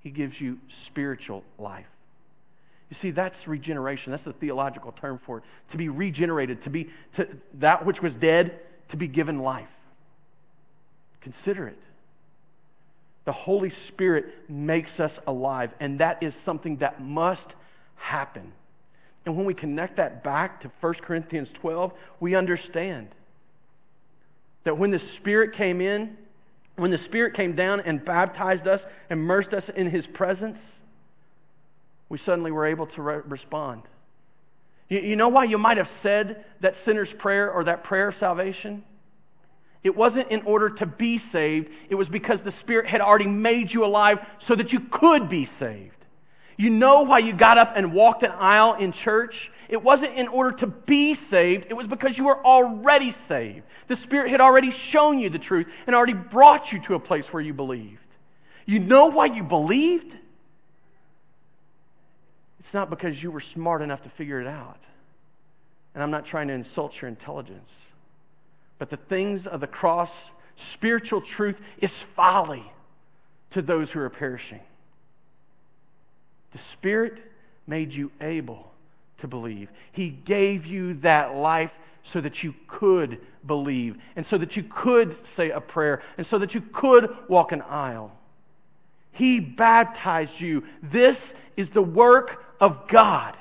[0.00, 0.58] He gives you
[0.90, 1.86] spiritual life.
[2.88, 4.10] You see, that's regeneration.
[4.10, 5.44] That's the theological term for it.
[5.72, 7.24] To be regenerated, to be to,
[7.60, 8.58] that which was dead,
[8.90, 9.68] to be given life.
[11.22, 11.78] Consider it.
[13.26, 17.40] The Holy Spirit makes us alive, and that is something that must
[17.94, 18.52] happen.
[19.26, 23.08] And when we connect that back to 1 Corinthians 12, we understand
[24.64, 26.16] that when the Spirit came in,
[26.76, 30.58] when the Spirit came down and baptized us, immersed us in His presence,
[32.08, 33.82] we suddenly were able to re- respond.
[34.88, 38.14] You, you know why you might have said that sinner's prayer or that prayer of
[38.20, 38.82] salvation?
[39.82, 43.68] It wasn't in order to be saved, it was because the Spirit had already made
[43.70, 45.94] you alive so that you could be saved.
[46.60, 49.32] You know why you got up and walked an aisle in church?
[49.70, 53.62] It wasn't in order to be saved, it was because you were already saved.
[53.88, 57.24] The Spirit had already shown you the truth and already brought you to a place
[57.30, 57.96] where you believed.
[58.66, 60.12] You know why you believed?
[62.58, 64.80] It's not because you were smart enough to figure it out.
[65.94, 67.70] And I'm not trying to insult your intelligence.
[68.78, 70.10] But the things of the cross,
[70.74, 72.70] spiritual truth, is folly
[73.54, 74.60] to those who are perishing.
[76.52, 77.14] The Spirit
[77.66, 78.70] made you able
[79.20, 79.68] to believe.
[79.92, 81.70] He gave you that life
[82.12, 86.38] so that you could believe, and so that you could say a prayer, and so
[86.38, 88.12] that you could walk an aisle.
[89.12, 90.62] He baptized you.
[90.92, 91.16] This
[91.56, 93.34] is the work of God.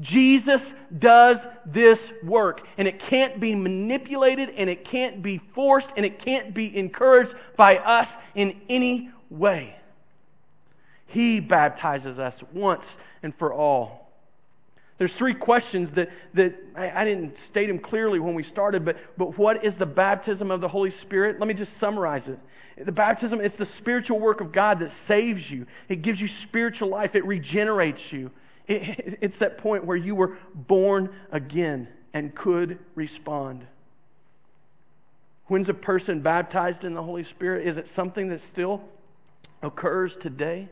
[0.00, 0.60] Jesus
[0.98, 6.24] does this work, and it can't be manipulated, and it can't be forced, and it
[6.24, 9.74] can't be encouraged by us in any way.
[11.14, 12.82] He baptizes us once
[13.22, 14.10] and for all.
[14.98, 18.96] There's three questions that, that I, I, didn't state them clearly when we started, but,
[19.16, 21.36] but what is the baptism of the Holy Spirit?
[21.38, 22.38] Let me just summarize it.
[22.84, 25.66] The baptism, it's the spiritual work of God that saves you.
[25.88, 27.10] It gives you spiritual life.
[27.14, 28.30] It regenerates you.
[28.66, 33.66] It, it's that point where you were born again and could respond.
[35.46, 37.68] When's a person baptized in the Holy Spirit?
[37.68, 38.80] Is it something that still
[39.62, 40.68] occurs today?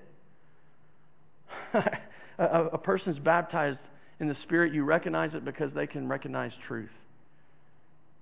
[2.39, 3.79] a, a person's baptized
[4.21, 6.91] in the Spirit, you recognize it because they can recognize truth.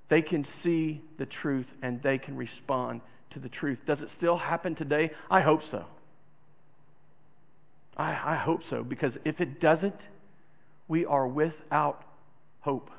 [0.09, 3.01] They can see the truth and they can respond
[3.35, 3.79] to the truth.
[3.87, 5.11] Does it still happen today?
[5.31, 5.85] I hope so.
[7.97, 9.95] I, I hope so, because if it doesn't,
[10.89, 12.03] we are without
[12.61, 12.91] hope.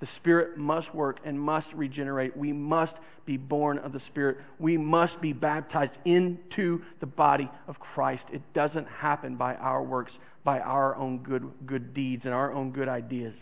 [0.00, 2.36] The Spirit must work and must regenerate.
[2.36, 2.92] We must
[3.24, 4.38] be born of the Spirit.
[4.58, 8.22] We must be baptized into the body of Christ.
[8.32, 10.12] It doesn't happen by our works,
[10.44, 13.34] by our own good, good deeds and our own good ideas.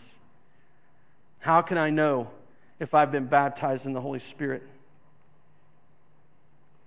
[1.39, 2.29] How can I know
[2.79, 4.63] if I've been baptized in the Holy Spirit?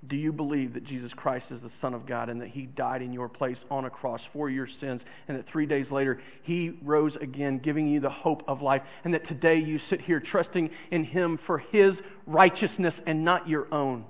[0.06, 3.02] Do you believe that Jesus Christ is the Son of God and that He died
[3.02, 6.78] in your place on a cross for your sins and that three days later He
[6.84, 10.70] rose again, giving you the hope of life, and that today you sit here trusting
[10.92, 11.94] in Him for His
[12.26, 14.04] righteousness and not your own?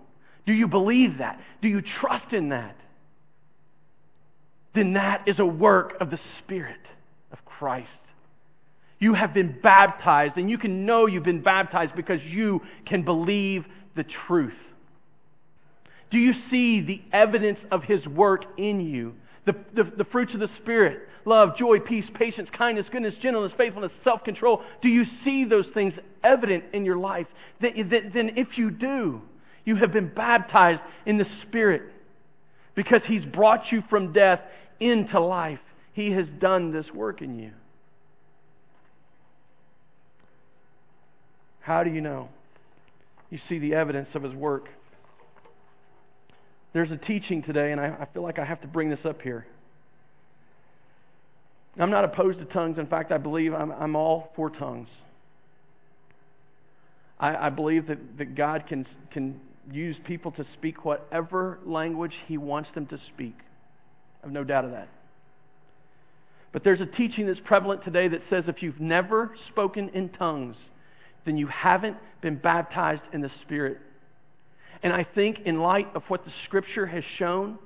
[0.44, 1.40] Do you believe that?
[1.62, 2.76] Do you trust in that?
[4.74, 6.76] Then that is a work of the Spirit
[7.32, 7.88] of Christ.
[8.98, 13.64] You have been baptized, and you can know you've been baptized because you can believe
[13.96, 14.52] the truth.
[16.10, 19.14] Do you see the evidence of His work in you?
[19.46, 23.92] The, the, the fruits of the Spirit love, joy, peace, patience, kindness, goodness, gentleness, faithfulness,
[24.02, 24.62] self control.
[24.82, 25.92] Do you see those things
[26.24, 27.26] evident in your life?
[27.60, 29.20] Then, then, if you do,
[29.64, 31.82] you have been baptized in the Spirit
[32.74, 34.40] because He's brought you from death
[34.80, 35.58] into life.
[35.92, 37.52] He has done this work in you.
[41.60, 42.30] How do you know?
[43.30, 44.68] You see the evidence of His work.
[46.72, 49.22] There's a teaching today, and I, I feel like I have to bring this up
[49.22, 49.46] here.
[51.78, 52.78] I'm not opposed to tongues.
[52.78, 54.88] In fact, I believe I'm, I'm all for tongues.
[57.20, 62.36] I, I believe that, that God can, can use people to speak whatever language He
[62.36, 63.34] wants them to speak.
[64.22, 64.88] I have no doubt of that.
[66.52, 70.56] But there's a teaching that's prevalent today that says if you've never spoken in tongues,
[71.24, 73.78] then you haven't been baptized in the Spirit.
[74.82, 77.58] And I think, in light of what the Scripture has shown,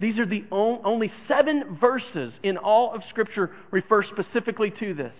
[0.00, 5.12] these are the only seven verses in all of Scripture refer specifically to this.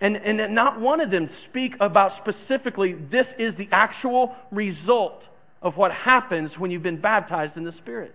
[0.00, 5.22] And, and not one of them speak about specifically this is the actual result
[5.62, 8.14] of what happens when you've been baptized in the Spirit.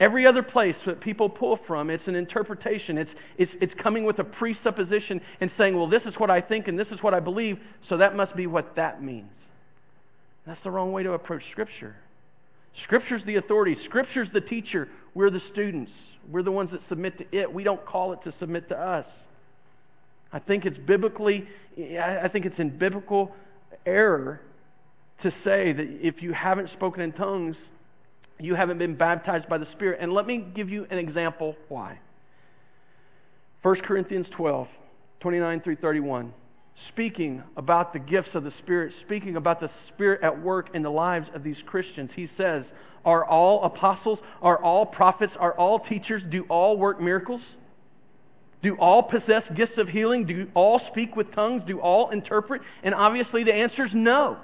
[0.00, 2.98] Every other place that people pull from, it's an interpretation.
[2.98, 6.68] It's, it's, it's coming with a presupposition and saying, well, this is what I think
[6.68, 7.58] and this is what I believe,
[7.88, 9.30] so that must be what that means.
[10.46, 11.96] That's the wrong way to approach Scripture.
[12.84, 14.88] Scripture's the authority, Scripture's the teacher.
[15.14, 15.90] We're the students.
[16.30, 17.52] We're the ones that submit to it.
[17.52, 19.06] We don't call it to submit to us.
[20.32, 23.34] I think it's biblically, I think it's in biblical
[23.84, 24.40] error
[25.22, 27.56] to say that if you haven't spoken in tongues,
[28.40, 29.98] you haven't been baptized by the Spirit.
[30.00, 31.98] And let me give you an example why.
[33.62, 34.68] 1 Corinthians 12,
[35.20, 36.32] 29 through 31.
[36.92, 40.90] Speaking about the gifts of the Spirit, speaking about the Spirit at work in the
[40.90, 42.62] lives of these Christians, he says,
[43.04, 44.20] Are all apostles?
[44.40, 45.32] Are all prophets?
[45.38, 46.22] Are all teachers?
[46.30, 47.40] Do all work miracles?
[48.62, 50.26] Do all possess gifts of healing?
[50.26, 51.62] Do all speak with tongues?
[51.66, 52.62] Do all interpret?
[52.82, 54.38] And obviously the answer is no.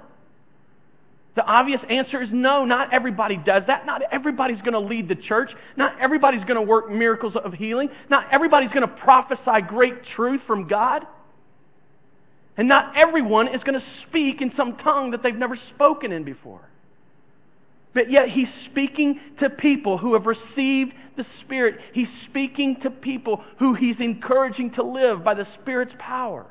[1.35, 3.85] The obvious answer is no, not everybody does that.
[3.85, 5.49] Not everybody's going to lead the church.
[5.75, 7.89] Not everybody's going to work miracles of healing.
[8.09, 11.03] Not everybody's going to prophesy great truth from God.
[12.57, 16.23] And not everyone is going to speak in some tongue that they've never spoken in
[16.23, 16.61] before.
[17.93, 21.75] But yet he's speaking to people who have received the Spirit.
[21.93, 26.45] He's speaking to people who he's encouraging to live by the Spirit's power.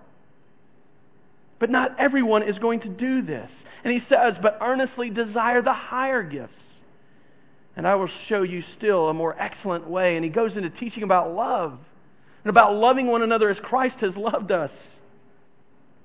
[1.64, 3.48] But not everyone is going to do this.
[3.84, 6.52] And he says, but earnestly desire the higher gifts.
[7.74, 10.16] And I will show you still a more excellent way.
[10.16, 11.78] And he goes into teaching about love
[12.42, 14.72] and about loving one another as Christ has loved us.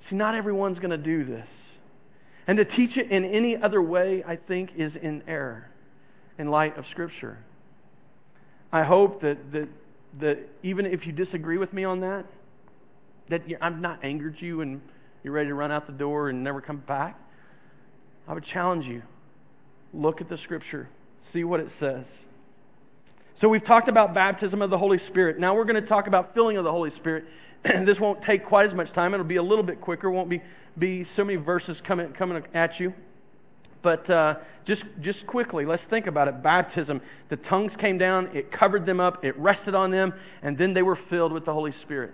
[0.09, 1.47] See, not everyone's going to do this.
[2.47, 5.65] And to teach it in any other way, I think, is in error
[6.37, 7.37] in light of Scripture.
[8.71, 9.67] I hope that, that,
[10.21, 12.23] that even if you disagree with me on that,
[13.29, 14.79] that I've not angered you and
[15.23, 17.19] you're ready to run out the door and never come back.
[18.27, 19.01] I would challenge you
[19.93, 20.87] look at the Scripture,
[21.33, 22.05] see what it says.
[23.41, 25.39] So we've talked about baptism of the Holy Spirit.
[25.39, 27.23] Now we're going to talk about filling of the Holy Spirit.
[27.63, 29.13] this won't take quite as much time.
[29.13, 30.09] It'll be a little bit quicker.
[30.11, 30.41] Won't be
[30.77, 32.93] be so many verses coming coming at you.
[33.81, 34.35] But uh,
[34.67, 36.43] just just quickly, let's think about it.
[36.43, 37.01] Baptism.
[37.29, 38.35] The tongues came down.
[38.35, 39.23] It covered them up.
[39.23, 42.13] It rested on them, and then they were filled with the Holy Spirit.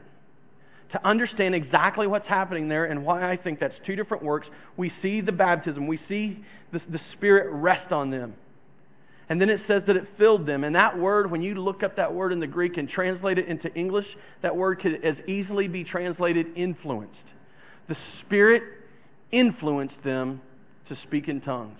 [0.92, 4.92] To understand exactly what's happening there and why I think that's two different works, we
[5.02, 5.88] see the baptism.
[5.88, 8.36] We see the, the Spirit rest on them.
[9.28, 10.64] And then it says that it filled them.
[10.64, 13.48] And that word, when you look up that word in the Greek and translate it
[13.48, 14.06] into English,
[14.44, 17.16] that word could as easily be translated influenced.
[17.90, 18.62] The Spirit
[19.32, 20.42] influenced them
[20.90, 21.80] to speak in tongues.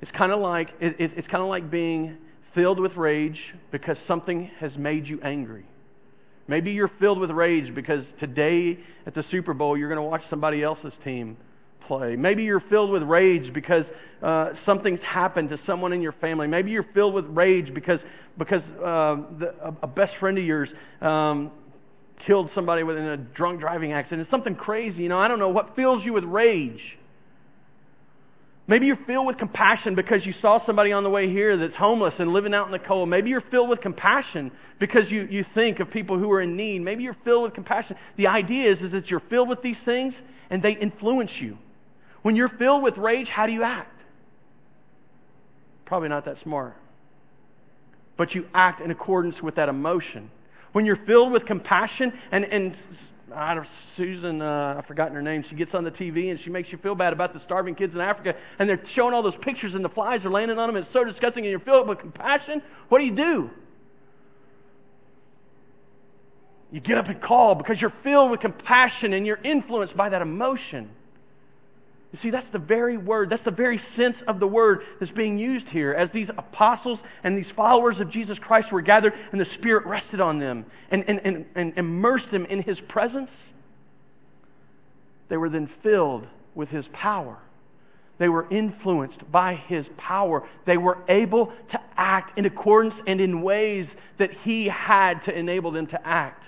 [0.00, 2.16] It's kind of like it, it, it's kind of like being
[2.54, 3.38] filled with rage
[3.70, 5.66] because something has made you angry.
[6.48, 10.22] Maybe you're filled with rage because today at the Super Bowl you're going to watch
[10.30, 11.36] somebody else's team
[11.86, 12.16] play.
[12.16, 13.84] Maybe you're filled with rage because
[14.22, 16.46] uh, something's happened to someone in your family.
[16.46, 18.00] Maybe you're filled with rage because
[18.38, 20.68] because uh, the, a, a best friend of yours
[21.00, 21.50] um,
[22.26, 24.22] killed somebody in a drunk driving accident.
[24.22, 25.02] It's something crazy.
[25.02, 26.80] You know, I don't know what fills you with rage.
[28.68, 32.12] Maybe you're filled with compassion because you saw somebody on the way here that's homeless
[32.18, 33.08] and living out in the cold.
[33.08, 36.80] Maybe you're filled with compassion because you, you think of people who are in need.
[36.80, 37.96] Maybe you're filled with compassion.
[38.18, 40.12] The idea is, is that you're filled with these things
[40.50, 41.56] and they influence you.
[42.20, 43.94] When you're filled with rage, how do you act?
[45.86, 46.74] Probably not that smart.
[48.18, 50.30] But you act in accordance with that emotion.
[50.72, 52.76] When you're filled with compassion and, and
[53.34, 53.54] I
[53.96, 55.44] Susan, uh, I've forgotten her name.
[55.50, 57.92] She gets on the TV and she makes you feel bad about the starving kids
[57.94, 60.76] in Africa, and they're showing all those pictures, and the flies are landing on them.
[60.76, 62.62] It's so disgusting, and you're filled with compassion.
[62.88, 63.50] What do you do?
[66.70, 70.20] You get up and call because you're filled with compassion and you're influenced by that
[70.20, 70.90] emotion.
[72.12, 75.38] You see, that's the very word, that's the very sense of the word that's being
[75.38, 75.92] used here.
[75.92, 80.20] As these apostles and these followers of Jesus Christ were gathered and the Spirit rested
[80.20, 83.28] on them and, and, and, and immersed them in His presence,
[85.28, 87.36] they were then filled with His power.
[88.18, 90.48] They were influenced by His power.
[90.66, 93.86] They were able to act in accordance and in ways
[94.18, 96.42] that He had to enable them to act.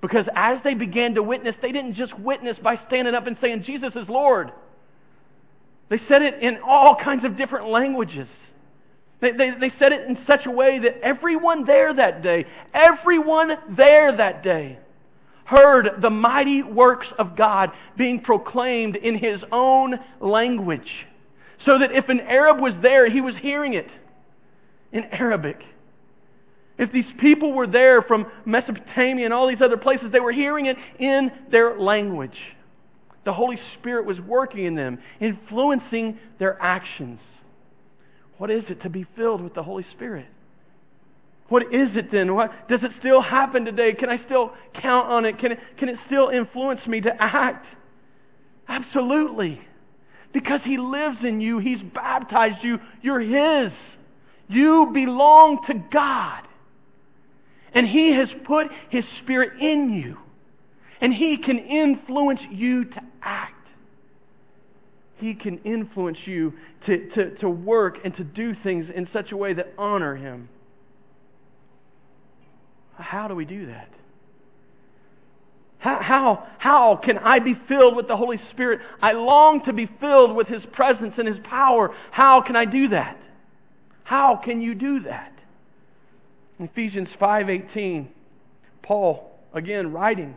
[0.00, 3.62] Because as they began to witness, they didn't just witness by standing up and saying,
[3.64, 4.50] Jesus is Lord.
[5.92, 8.26] They said it in all kinds of different languages.
[9.20, 13.50] They, they, they said it in such a way that everyone there that day, everyone
[13.76, 14.78] there that day,
[15.44, 20.88] heard the mighty works of God being proclaimed in his own language.
[21.66, 23.88] So that if an Arab was there, he was hearing it
[24.92, 25.58] in Arabic.
[26.78, 30.64] If these people were there from Mesopotamia and all these other places, they were hearing
[30.64, 32.38] it in their language.
[33.24, 37.20] The Holy Spirit was working in them, influencing their actions.
[38.38, 40.26] What is it to be filled with the Holy Spirit?
[41.48, 42.34] What is it then?
[42.34, 43.92] What, does it still happen today?
[43.92, 45.38] Can I still count on it?
[45.38, 45.58] Can, it?
[45.78, 47.66] can it still influence me to act?
[48.68, 49.60] Absolutely.
[50.32, 53.72] Because He lives in you, He's baptized you, you're His.
[54.48, 56.42] You belong to God.
[57.74, 60.16] And He has put His Spirit in you.
[61.00, 63.54] And He can influence you to act.
[65.18, 66.52] He can influence you
[66.86, 70.48] to, to, to work and to do things in such a way that honor Him.
[72.96, 73.88] How do we do that?
[75.78, 78.80] How, how, how can I be filled with the Holy Spirit?
[79.00, 81.94] I long to be filled with His presence and His power.
[82.12, 83.18] How can I do that?
[84.04, 85.32] How can you do that?
[86.58, 88.06] In Ephesians 5:18,
[88.82, 90.36] Paul again writing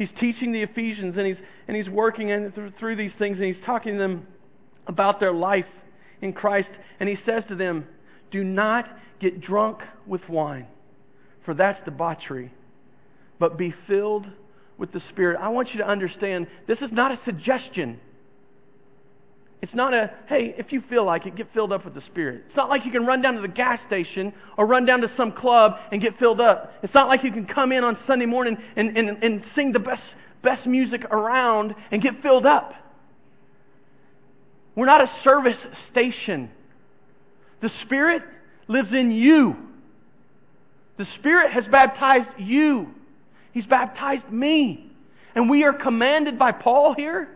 [0.00, 1.36] he's teaching the Ephesians and he's,
[1.68, 4.26] and he's working in, through, through these things and he's talking to them
[4.86, 5.66] about their life
[6.22, 6.70] in Christ.
[6.98, 7.84] And he says to them,
[8.32, 8.86] Do not
[9.20, 10.66] get drunk with wine,
[11.44, 12.50] for that's debauchery,
[13.38, 14.24] but be filled
[14.78, 15.38] with the Spirit.
[15.38, 18.00] I want you to understand this is not a suggestion.
[19.62, 22.44] It's not a, hey, if you feel like it, get filled up with the Spirit.
[22.48, 25.08] It's not like you can run down to the gas station or run down to
[25.16, 26.72] some club and get filled up.
[26.82, 29.78] It's not like you can come in on Sunday morning and, and, and sing the
[29.78, 30.02] best,
[30.42, 32.72] best music around and get filled up.
[34.74, 35.58] We're not a service
[35.90, 36.50] station.
[37.60, 38.22] The Spirit
[38.66, 39.56] lives in you.
[40.96, 42.88] The Spirit has baptized you.
[43.52, 44.90] He's baptized me.
[45.34, 47.28] And we are commanded by Paul here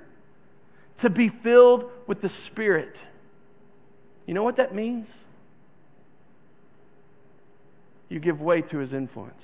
[1.03, 2.95] to be filled with the Spirit.
[4.27, 5.07] You know what that means?
[8.09, 9.35] You give way to his influence.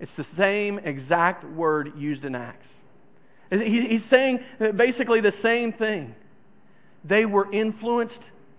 [0.00, 2.66] It's the same exact word used in Acts.
[3.50, 4.40] He's saying
[4.76, 6.14] basically the same thing.
[7.04, 8.18] They were influenced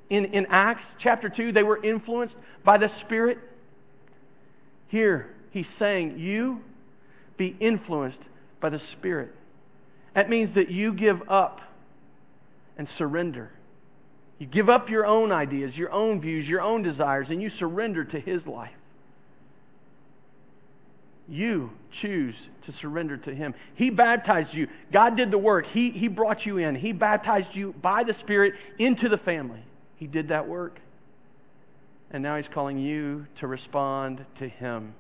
[0.10, 3.40] in, in Acts chapter 2, they were influenced by the Spirit.
[4.88, 6.62] Here, he's saying, You
[7.38, 8.20] be influenced
[8.62, 9.34] by the Spirit.
[10.16, 11.60] That means that you give up
[12.78, 13.52] and surrender.
[14.40, 18.06] You give up your own ideas, your own views, your own desires, and you surrender
[18.06, 18.70] to His life.
[21.28, 21.72] You
[22.02, 22.36] choose
[22.68, 23.54] to surrender to Him.
[23.76, 24.68] He baptized you.
[24.94, 25.66] God did the work.
[25.74, 26.76] He, he brought you in.
[26.76, 29.64] He baptized you by the Spirit into the family.
[29.98, 30.80] He did that work.
[32.12, 34.94] And now He's calling you to respond to Him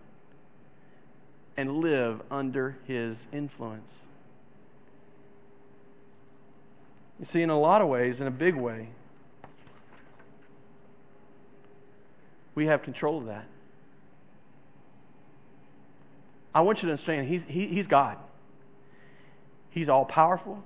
[1.55, 3.83] and live under His influence.
[7.19, 8.89] You see, in a lot of ways, in a big way,
[12.53, 13.45] we have control of that.
[16.53, 18.17] I want you to understand, he's, he, he's God.
[19.71, 20.63] He's all powerful.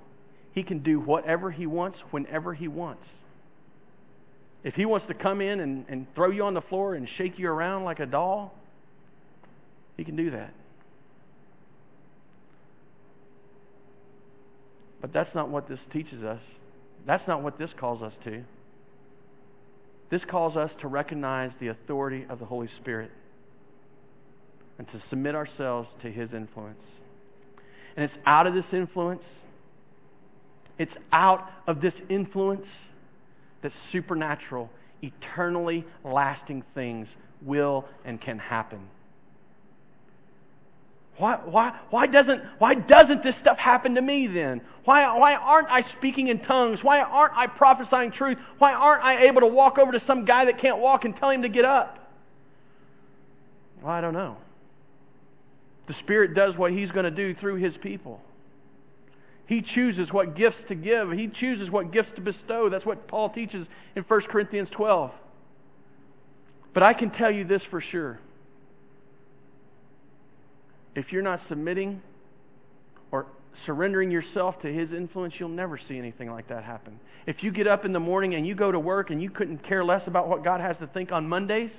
[0.54, 3.04] He can do whatever he wants whenever he wants.
[4.64, 7.38] If he wants to come in and, and throw you on the floor and shake
[7.38, 8.54] you around like a doll,
[9.96, 10.54] he can do that.
[15.02, 16.40] But that's not what this teaches us.
[17.06, 18.42] That's not what this calls us to.
[20.10, 23.10] This calls us to recognize the authority of the Holy Spirit
[24.78, 26.78] and to submit ourselves to His influence.
[27.96, 29.22] And it's out of this influence,
[30.78, 32.66] it's out of this influence
[33.62, 34.70] that supernatural,
[35.02, 37.06] eternally lasting things
[37.44, 38.80] will and can happen.
[41.22, 44.60] Why, why, why, doesn't, why doesn't this stuff happen to me then?
[44.84, 46.80] Why, why aren't I speaking in tongues?
[46.82, 48.38] Why aren't I prophesying truth?
[48.58, 51.30] Why aren't I able to walk over to some guy that can't walk and tell
[51.30, 51.96] him to get up?
[53.80, 54.36] Well, I don't know.
[55.86, 58.20] The Spirit does what He's going to do through His people.
[59.46, 62.68] He chooses what gifts to give, He chooses what gifts to bestow.
[62.68, 65.12] That's what Paul teaches in 1 Corinthians 12.
[66.74, 68.18] But I can tell you this for sure.
[70.94, 72.02] If you're not submitting
[73.10, 73.26] or
[73.66, 76.98] surrendering yourself to His influence, you'll never see anything like that happen.
[77.26, 79.66] If you get up in the morning and you go to work and you couldn't
[79.66, 81.70] care less about what God has to think on Mondays,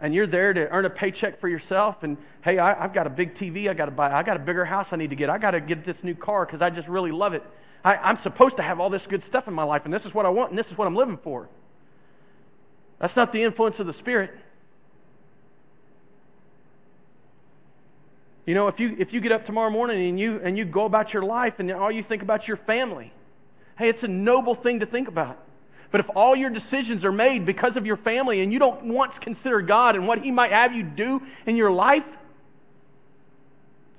[0.00, 3.10] and you're there to earn a paycheck for yourself and hey I, have got a
[3.10, 5.30] big tv i got to buy i got a bigger house i need to get
[5.30, 7.42] i got to get this new car because i just really love it.
[7.84, 10.12] I, i'm supposed to have all this good stuff in my life and this is
[10.12, 11.48] what i want and this is what i'm living for.
[13.00, 14.30] That's not the influence of the spirit
[18.46, 20.84] you know if you if you get up tomorrow morning and you and you go
[20.84, 23.12] about your life and all you think about your family
[23.78, 25.38] hey it's a noble thing to think about
[25.94, 29.12] but if all your decisions are made because of your family and you don't once
[29.22, 32.02] consider God and what He might have you do in your life,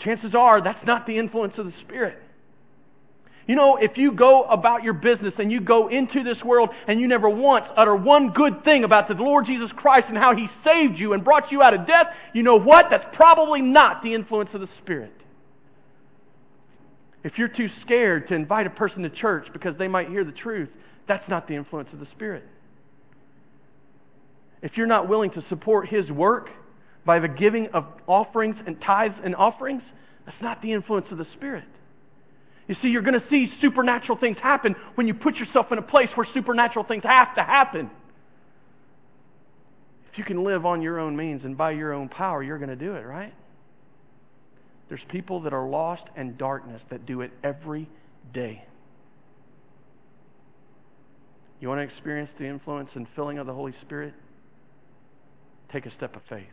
[0.04, 2.18] chances are that's not the influence of the Spirit.
[3.48, 7.00] You know, if you go about your business and you go into this world and
[7.00, 10.48] you never once utter one good thing about the Lord Jesus Christ and how He
[10.64, 12.86] saved you and brought you out of death, you know what?
[12.90, 15.14] That's probably not the influence of the Spirit.
[17.24, 20.32] If you're too scared to invite a person to church because they might hear the
[20.32, 20.70] truth,
[21.08, 22.44] that's not the influence of the Spirit.
[24.64, 26.50] If you're not willing to support His work
[27.06, 29.84] by the giving of offerings and tithes and offerings,
[30.26, 31.66] that's not the influence of the Spirit.
[32.68, 35.84] You see, you're going to see supernatural things happen when you put yourself in a
[35.84, 37.92] place where supernatural things have to happen.
[40.12, 42.70] If you can live on your own means and by your own power, you're going
[42.70, 43.34] to do it, right?
[44.90, 47.90] There's people that are lost in darkness that do it every
[48.34, 48.64] day.
[51.60, 54.14] You want to experience the influence and filling of the Holy Spirit?
[55.72, 56.46] Take a step of faith.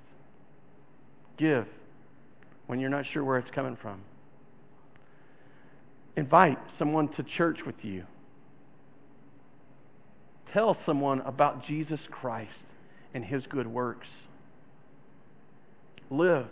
[1.39, 1.67] Give
[2.67, 4.01] when you're not sure where it's coming from.
[6.17, 8.05] Invite someone to church with you.
[10.53, 12.51] Tell someone about Jesus Christ
[13.15, 14.07] and his good works.
[16.11, 16.47] Live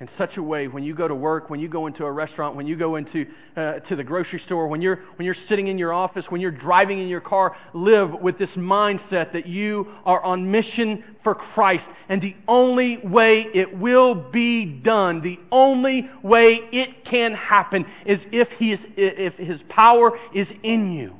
[0.00, 2.56] in such a way when you go to work, when you go into a restaurant,
[2.56, 3.24] when you go into
[3.56, 6.50] uh, to the grocery store, when you're when you're sitting in your office, when you're
[6.50, 11.84] driving in your car, live with this mindset that you are on mission for Christ,
[12.08, 18.18] and the only way it will be done, the only way it can happen, is
[18.32, 21.14] if he is if His power is in you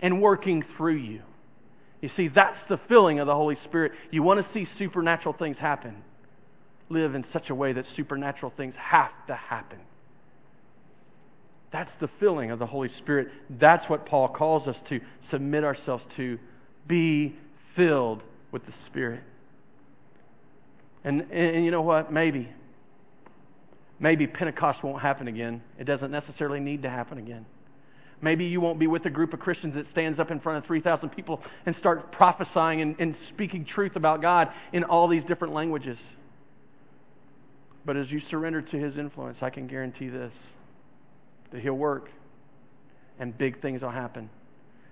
[0.00, 1.22] and working through you.
[2.00, 3.92] You see, that's the filling of the Holy Spirit.
[4.12, 5.96] You want to see supernatural things happen
[6.90, 9.78] live in such a way that supernatural things have to happen.
[11.72, 13.28] That's the filling of the Holy Spirit.
[13.50, 16.38] That's what Paul calls us to submit ourselves to.
[16.86, 17.34] Be
[17.74, 18.22] filled
[18.52, 19.22] with the Spirit.
[21.02, 22.12] And, and, and you know what?
[22.12, 22.48] Maybe.
[23.98, 25.62] Maybe Pentecost won't happen again.
[25.78, 27.46] It doesn't necessarily need to happen again.
[28.22, 30.66] Maybe you won't be with a group of Christians that stands up in front of
[30.66, 35.52] 3,000 people and start prophesying and, and speaking truth about God in all these different
[35.52, 35.98] languages.
[37.86, 40.32] But as you surrender to His influence, I can guarantee this
[41.52, 42.08] that He'll work
[43.18, 44.28] and big things will happen.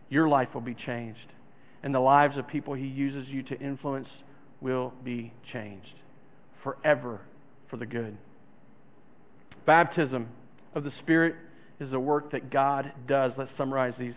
[0.09, 1.19] Your life will be changed,
[1.83, 4.09] and the lives of people He uses you to influence
[4.61, 5.95] will be changed
[6.63, 7.21] forever
[7.69, 8.17] for the good.
[9.67, 10.29] Baptism
[10.75, 11.35] of the Spirit
[11.81, 13.33] is the work that God does.
[13.37, 14.15] Let's summarize these.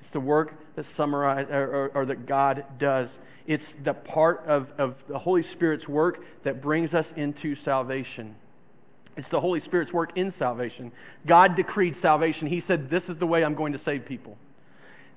[0.00, 3.08] It's the work that summarize or, or, or that God does.
[3.46, 8.34] It's the part of, of the Holy Spirit's work that brings us into salvation.
[9.16, 10.92] It's the Holy Spirit's work in salvation.
[11.26, 12.48] God decreed salvation.
[12.48, 14.36] He said, This is the way I'm going to save people.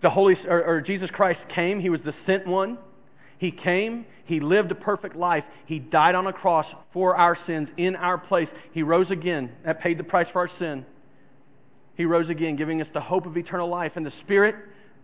[0.01, 2.77] The Holy or, or Jesus Christ came, He was the sent one.
[3.39, 5.43] He came, He lived a perfect life.
[5.65, 8.47] He died on a cross for our sins in our place.
[8.73, 9.51] He rose again.
[9.65, 10.86] That paid the price for our sin.
[11.95, 13.93] He rose again, giving us the hope of eternal life.
[13.95, 14.55] And the Spirit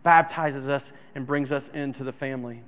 [0.03, 0.83] baptizes us
[1.15, 2.61] and brings us into the family.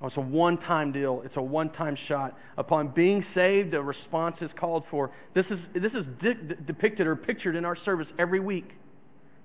[0.00, 2.36] Oh, it's a one time deal, it's a one time shot.
[2.58, 5.10] Upon being saved, a response is called for.
[5.34, 8.70] This is, this is de- depicted or pictured in our service every week.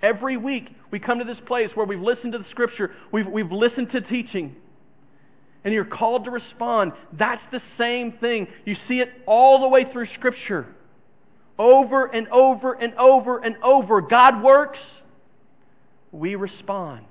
[0.02, 3.52] Every week, we come to this place where we've listened to the scripture, we've, we've
[3.52, 4.56] listened to teaching,
[5.64, 6.94] and you're called to respond.
[7.18, 8.48] That's the same thing.
[8.66, 10.68] You see it all the way through scripture.
[11.58, 14.00] Over and over and over and over.
[14.02, 14.80] God works,
[16.14, 17.06] we respond.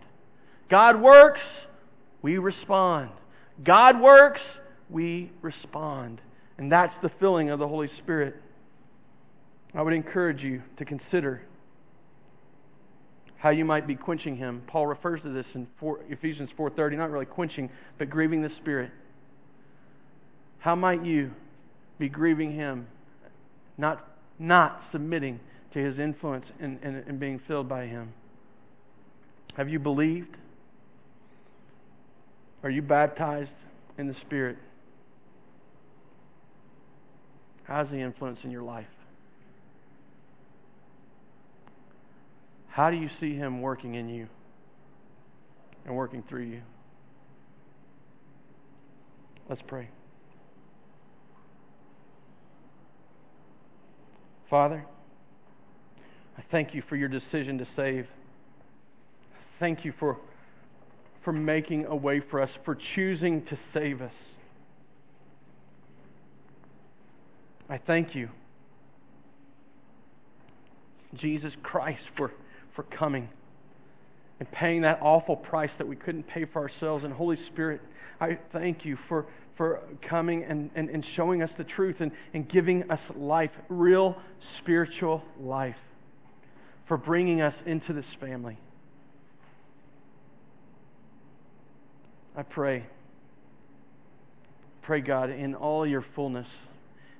[0.70, 1.41] God works,
[2.22, 3.11] we respond.
[3.65, 4.41] God works,
[4.91, 6.21] we respond.
[6.59, 8.35] And that's the filling of the Holy Spirit.
[9.75, 11.43] I would encourage you to consider
[13.39, 14.63] how you might be quenching him.
[14.67, 18.91] Paul refers to this in 4, Ephesians 4:30, not really quenching, but grieving the Spirit.
[20.59, 21.31] How might you
[21.99, 22.89] be grieving him,
[23.77, 24.05] not
[24.41, 25.39] not submitting
[25.73, 28.13] to his influence and, and, and being filled by him?
[29.57, 30.37] Have you believed?
[32.63, 33.51] Are you baptized
[33.99, 34.57] in the Spirit?
[37.65, 38.87] How's he influencing your life?
[42.79, 44.29] How do you see Him working in you
[45.85, 46.63] and working through you?
[49.49, 49.89] Let's pray.
[54.49, 54.87] Father,
[56.37, 58.07] I thank you for your decision to save.
[59.59, 60.19] Thank you for,
[61.25, 64.12] for making a way for us, for choosing to save us.
[67.69, 68.29] I thank you,
[71.14, 72.33] Jesus Christ, for
[72.79, 73.29] for coming
[74.39, 77.03] and paying that awful price that we couldn't pay for ourselves.
[77.03, 77.81] And Holy Spirit,
[78.21, 82.49] I thank you for, for coming and, and, and showing us the truth and, and
[82.49, 84.14] giving us life, real
[84.62, 85.75] spiritual life,
[86.87, 88.57] for bringing us into this family.
[92.39, 92.86] I pray,
[94.82, 96.47] pray God, in all your fullness,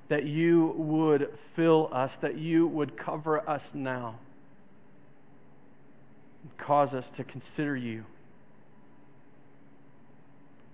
[0.09, 4.21] that you would fill us, that you would cover us now
[6.65, 8.05] cause us to consider you.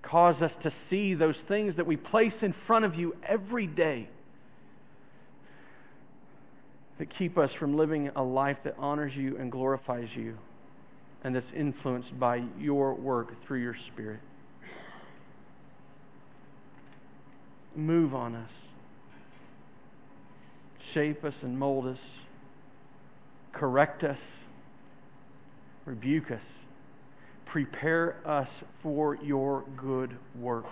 [0.02, 4.08] Cause us to see those things that we place in front of you every day
[6.98, 10.36] that keep us from living a life that honors you and glorifies you
[11.24, 14.20] and that's influenced by your work through your Spirit.
[17.76, 18.50] Move on us.
[20.94, 21.98] Shape us and mold us.
[23.52, 24.18] Correct us
[25.84, 26.40] rebuke us,
[27.46, 28.48] prepare us
[28.82, 30.64] for your good work.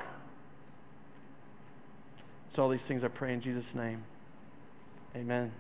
[2.55, 4.05] So, all these things I pray in Jesus' name.
[5.17, 5.53] Amen.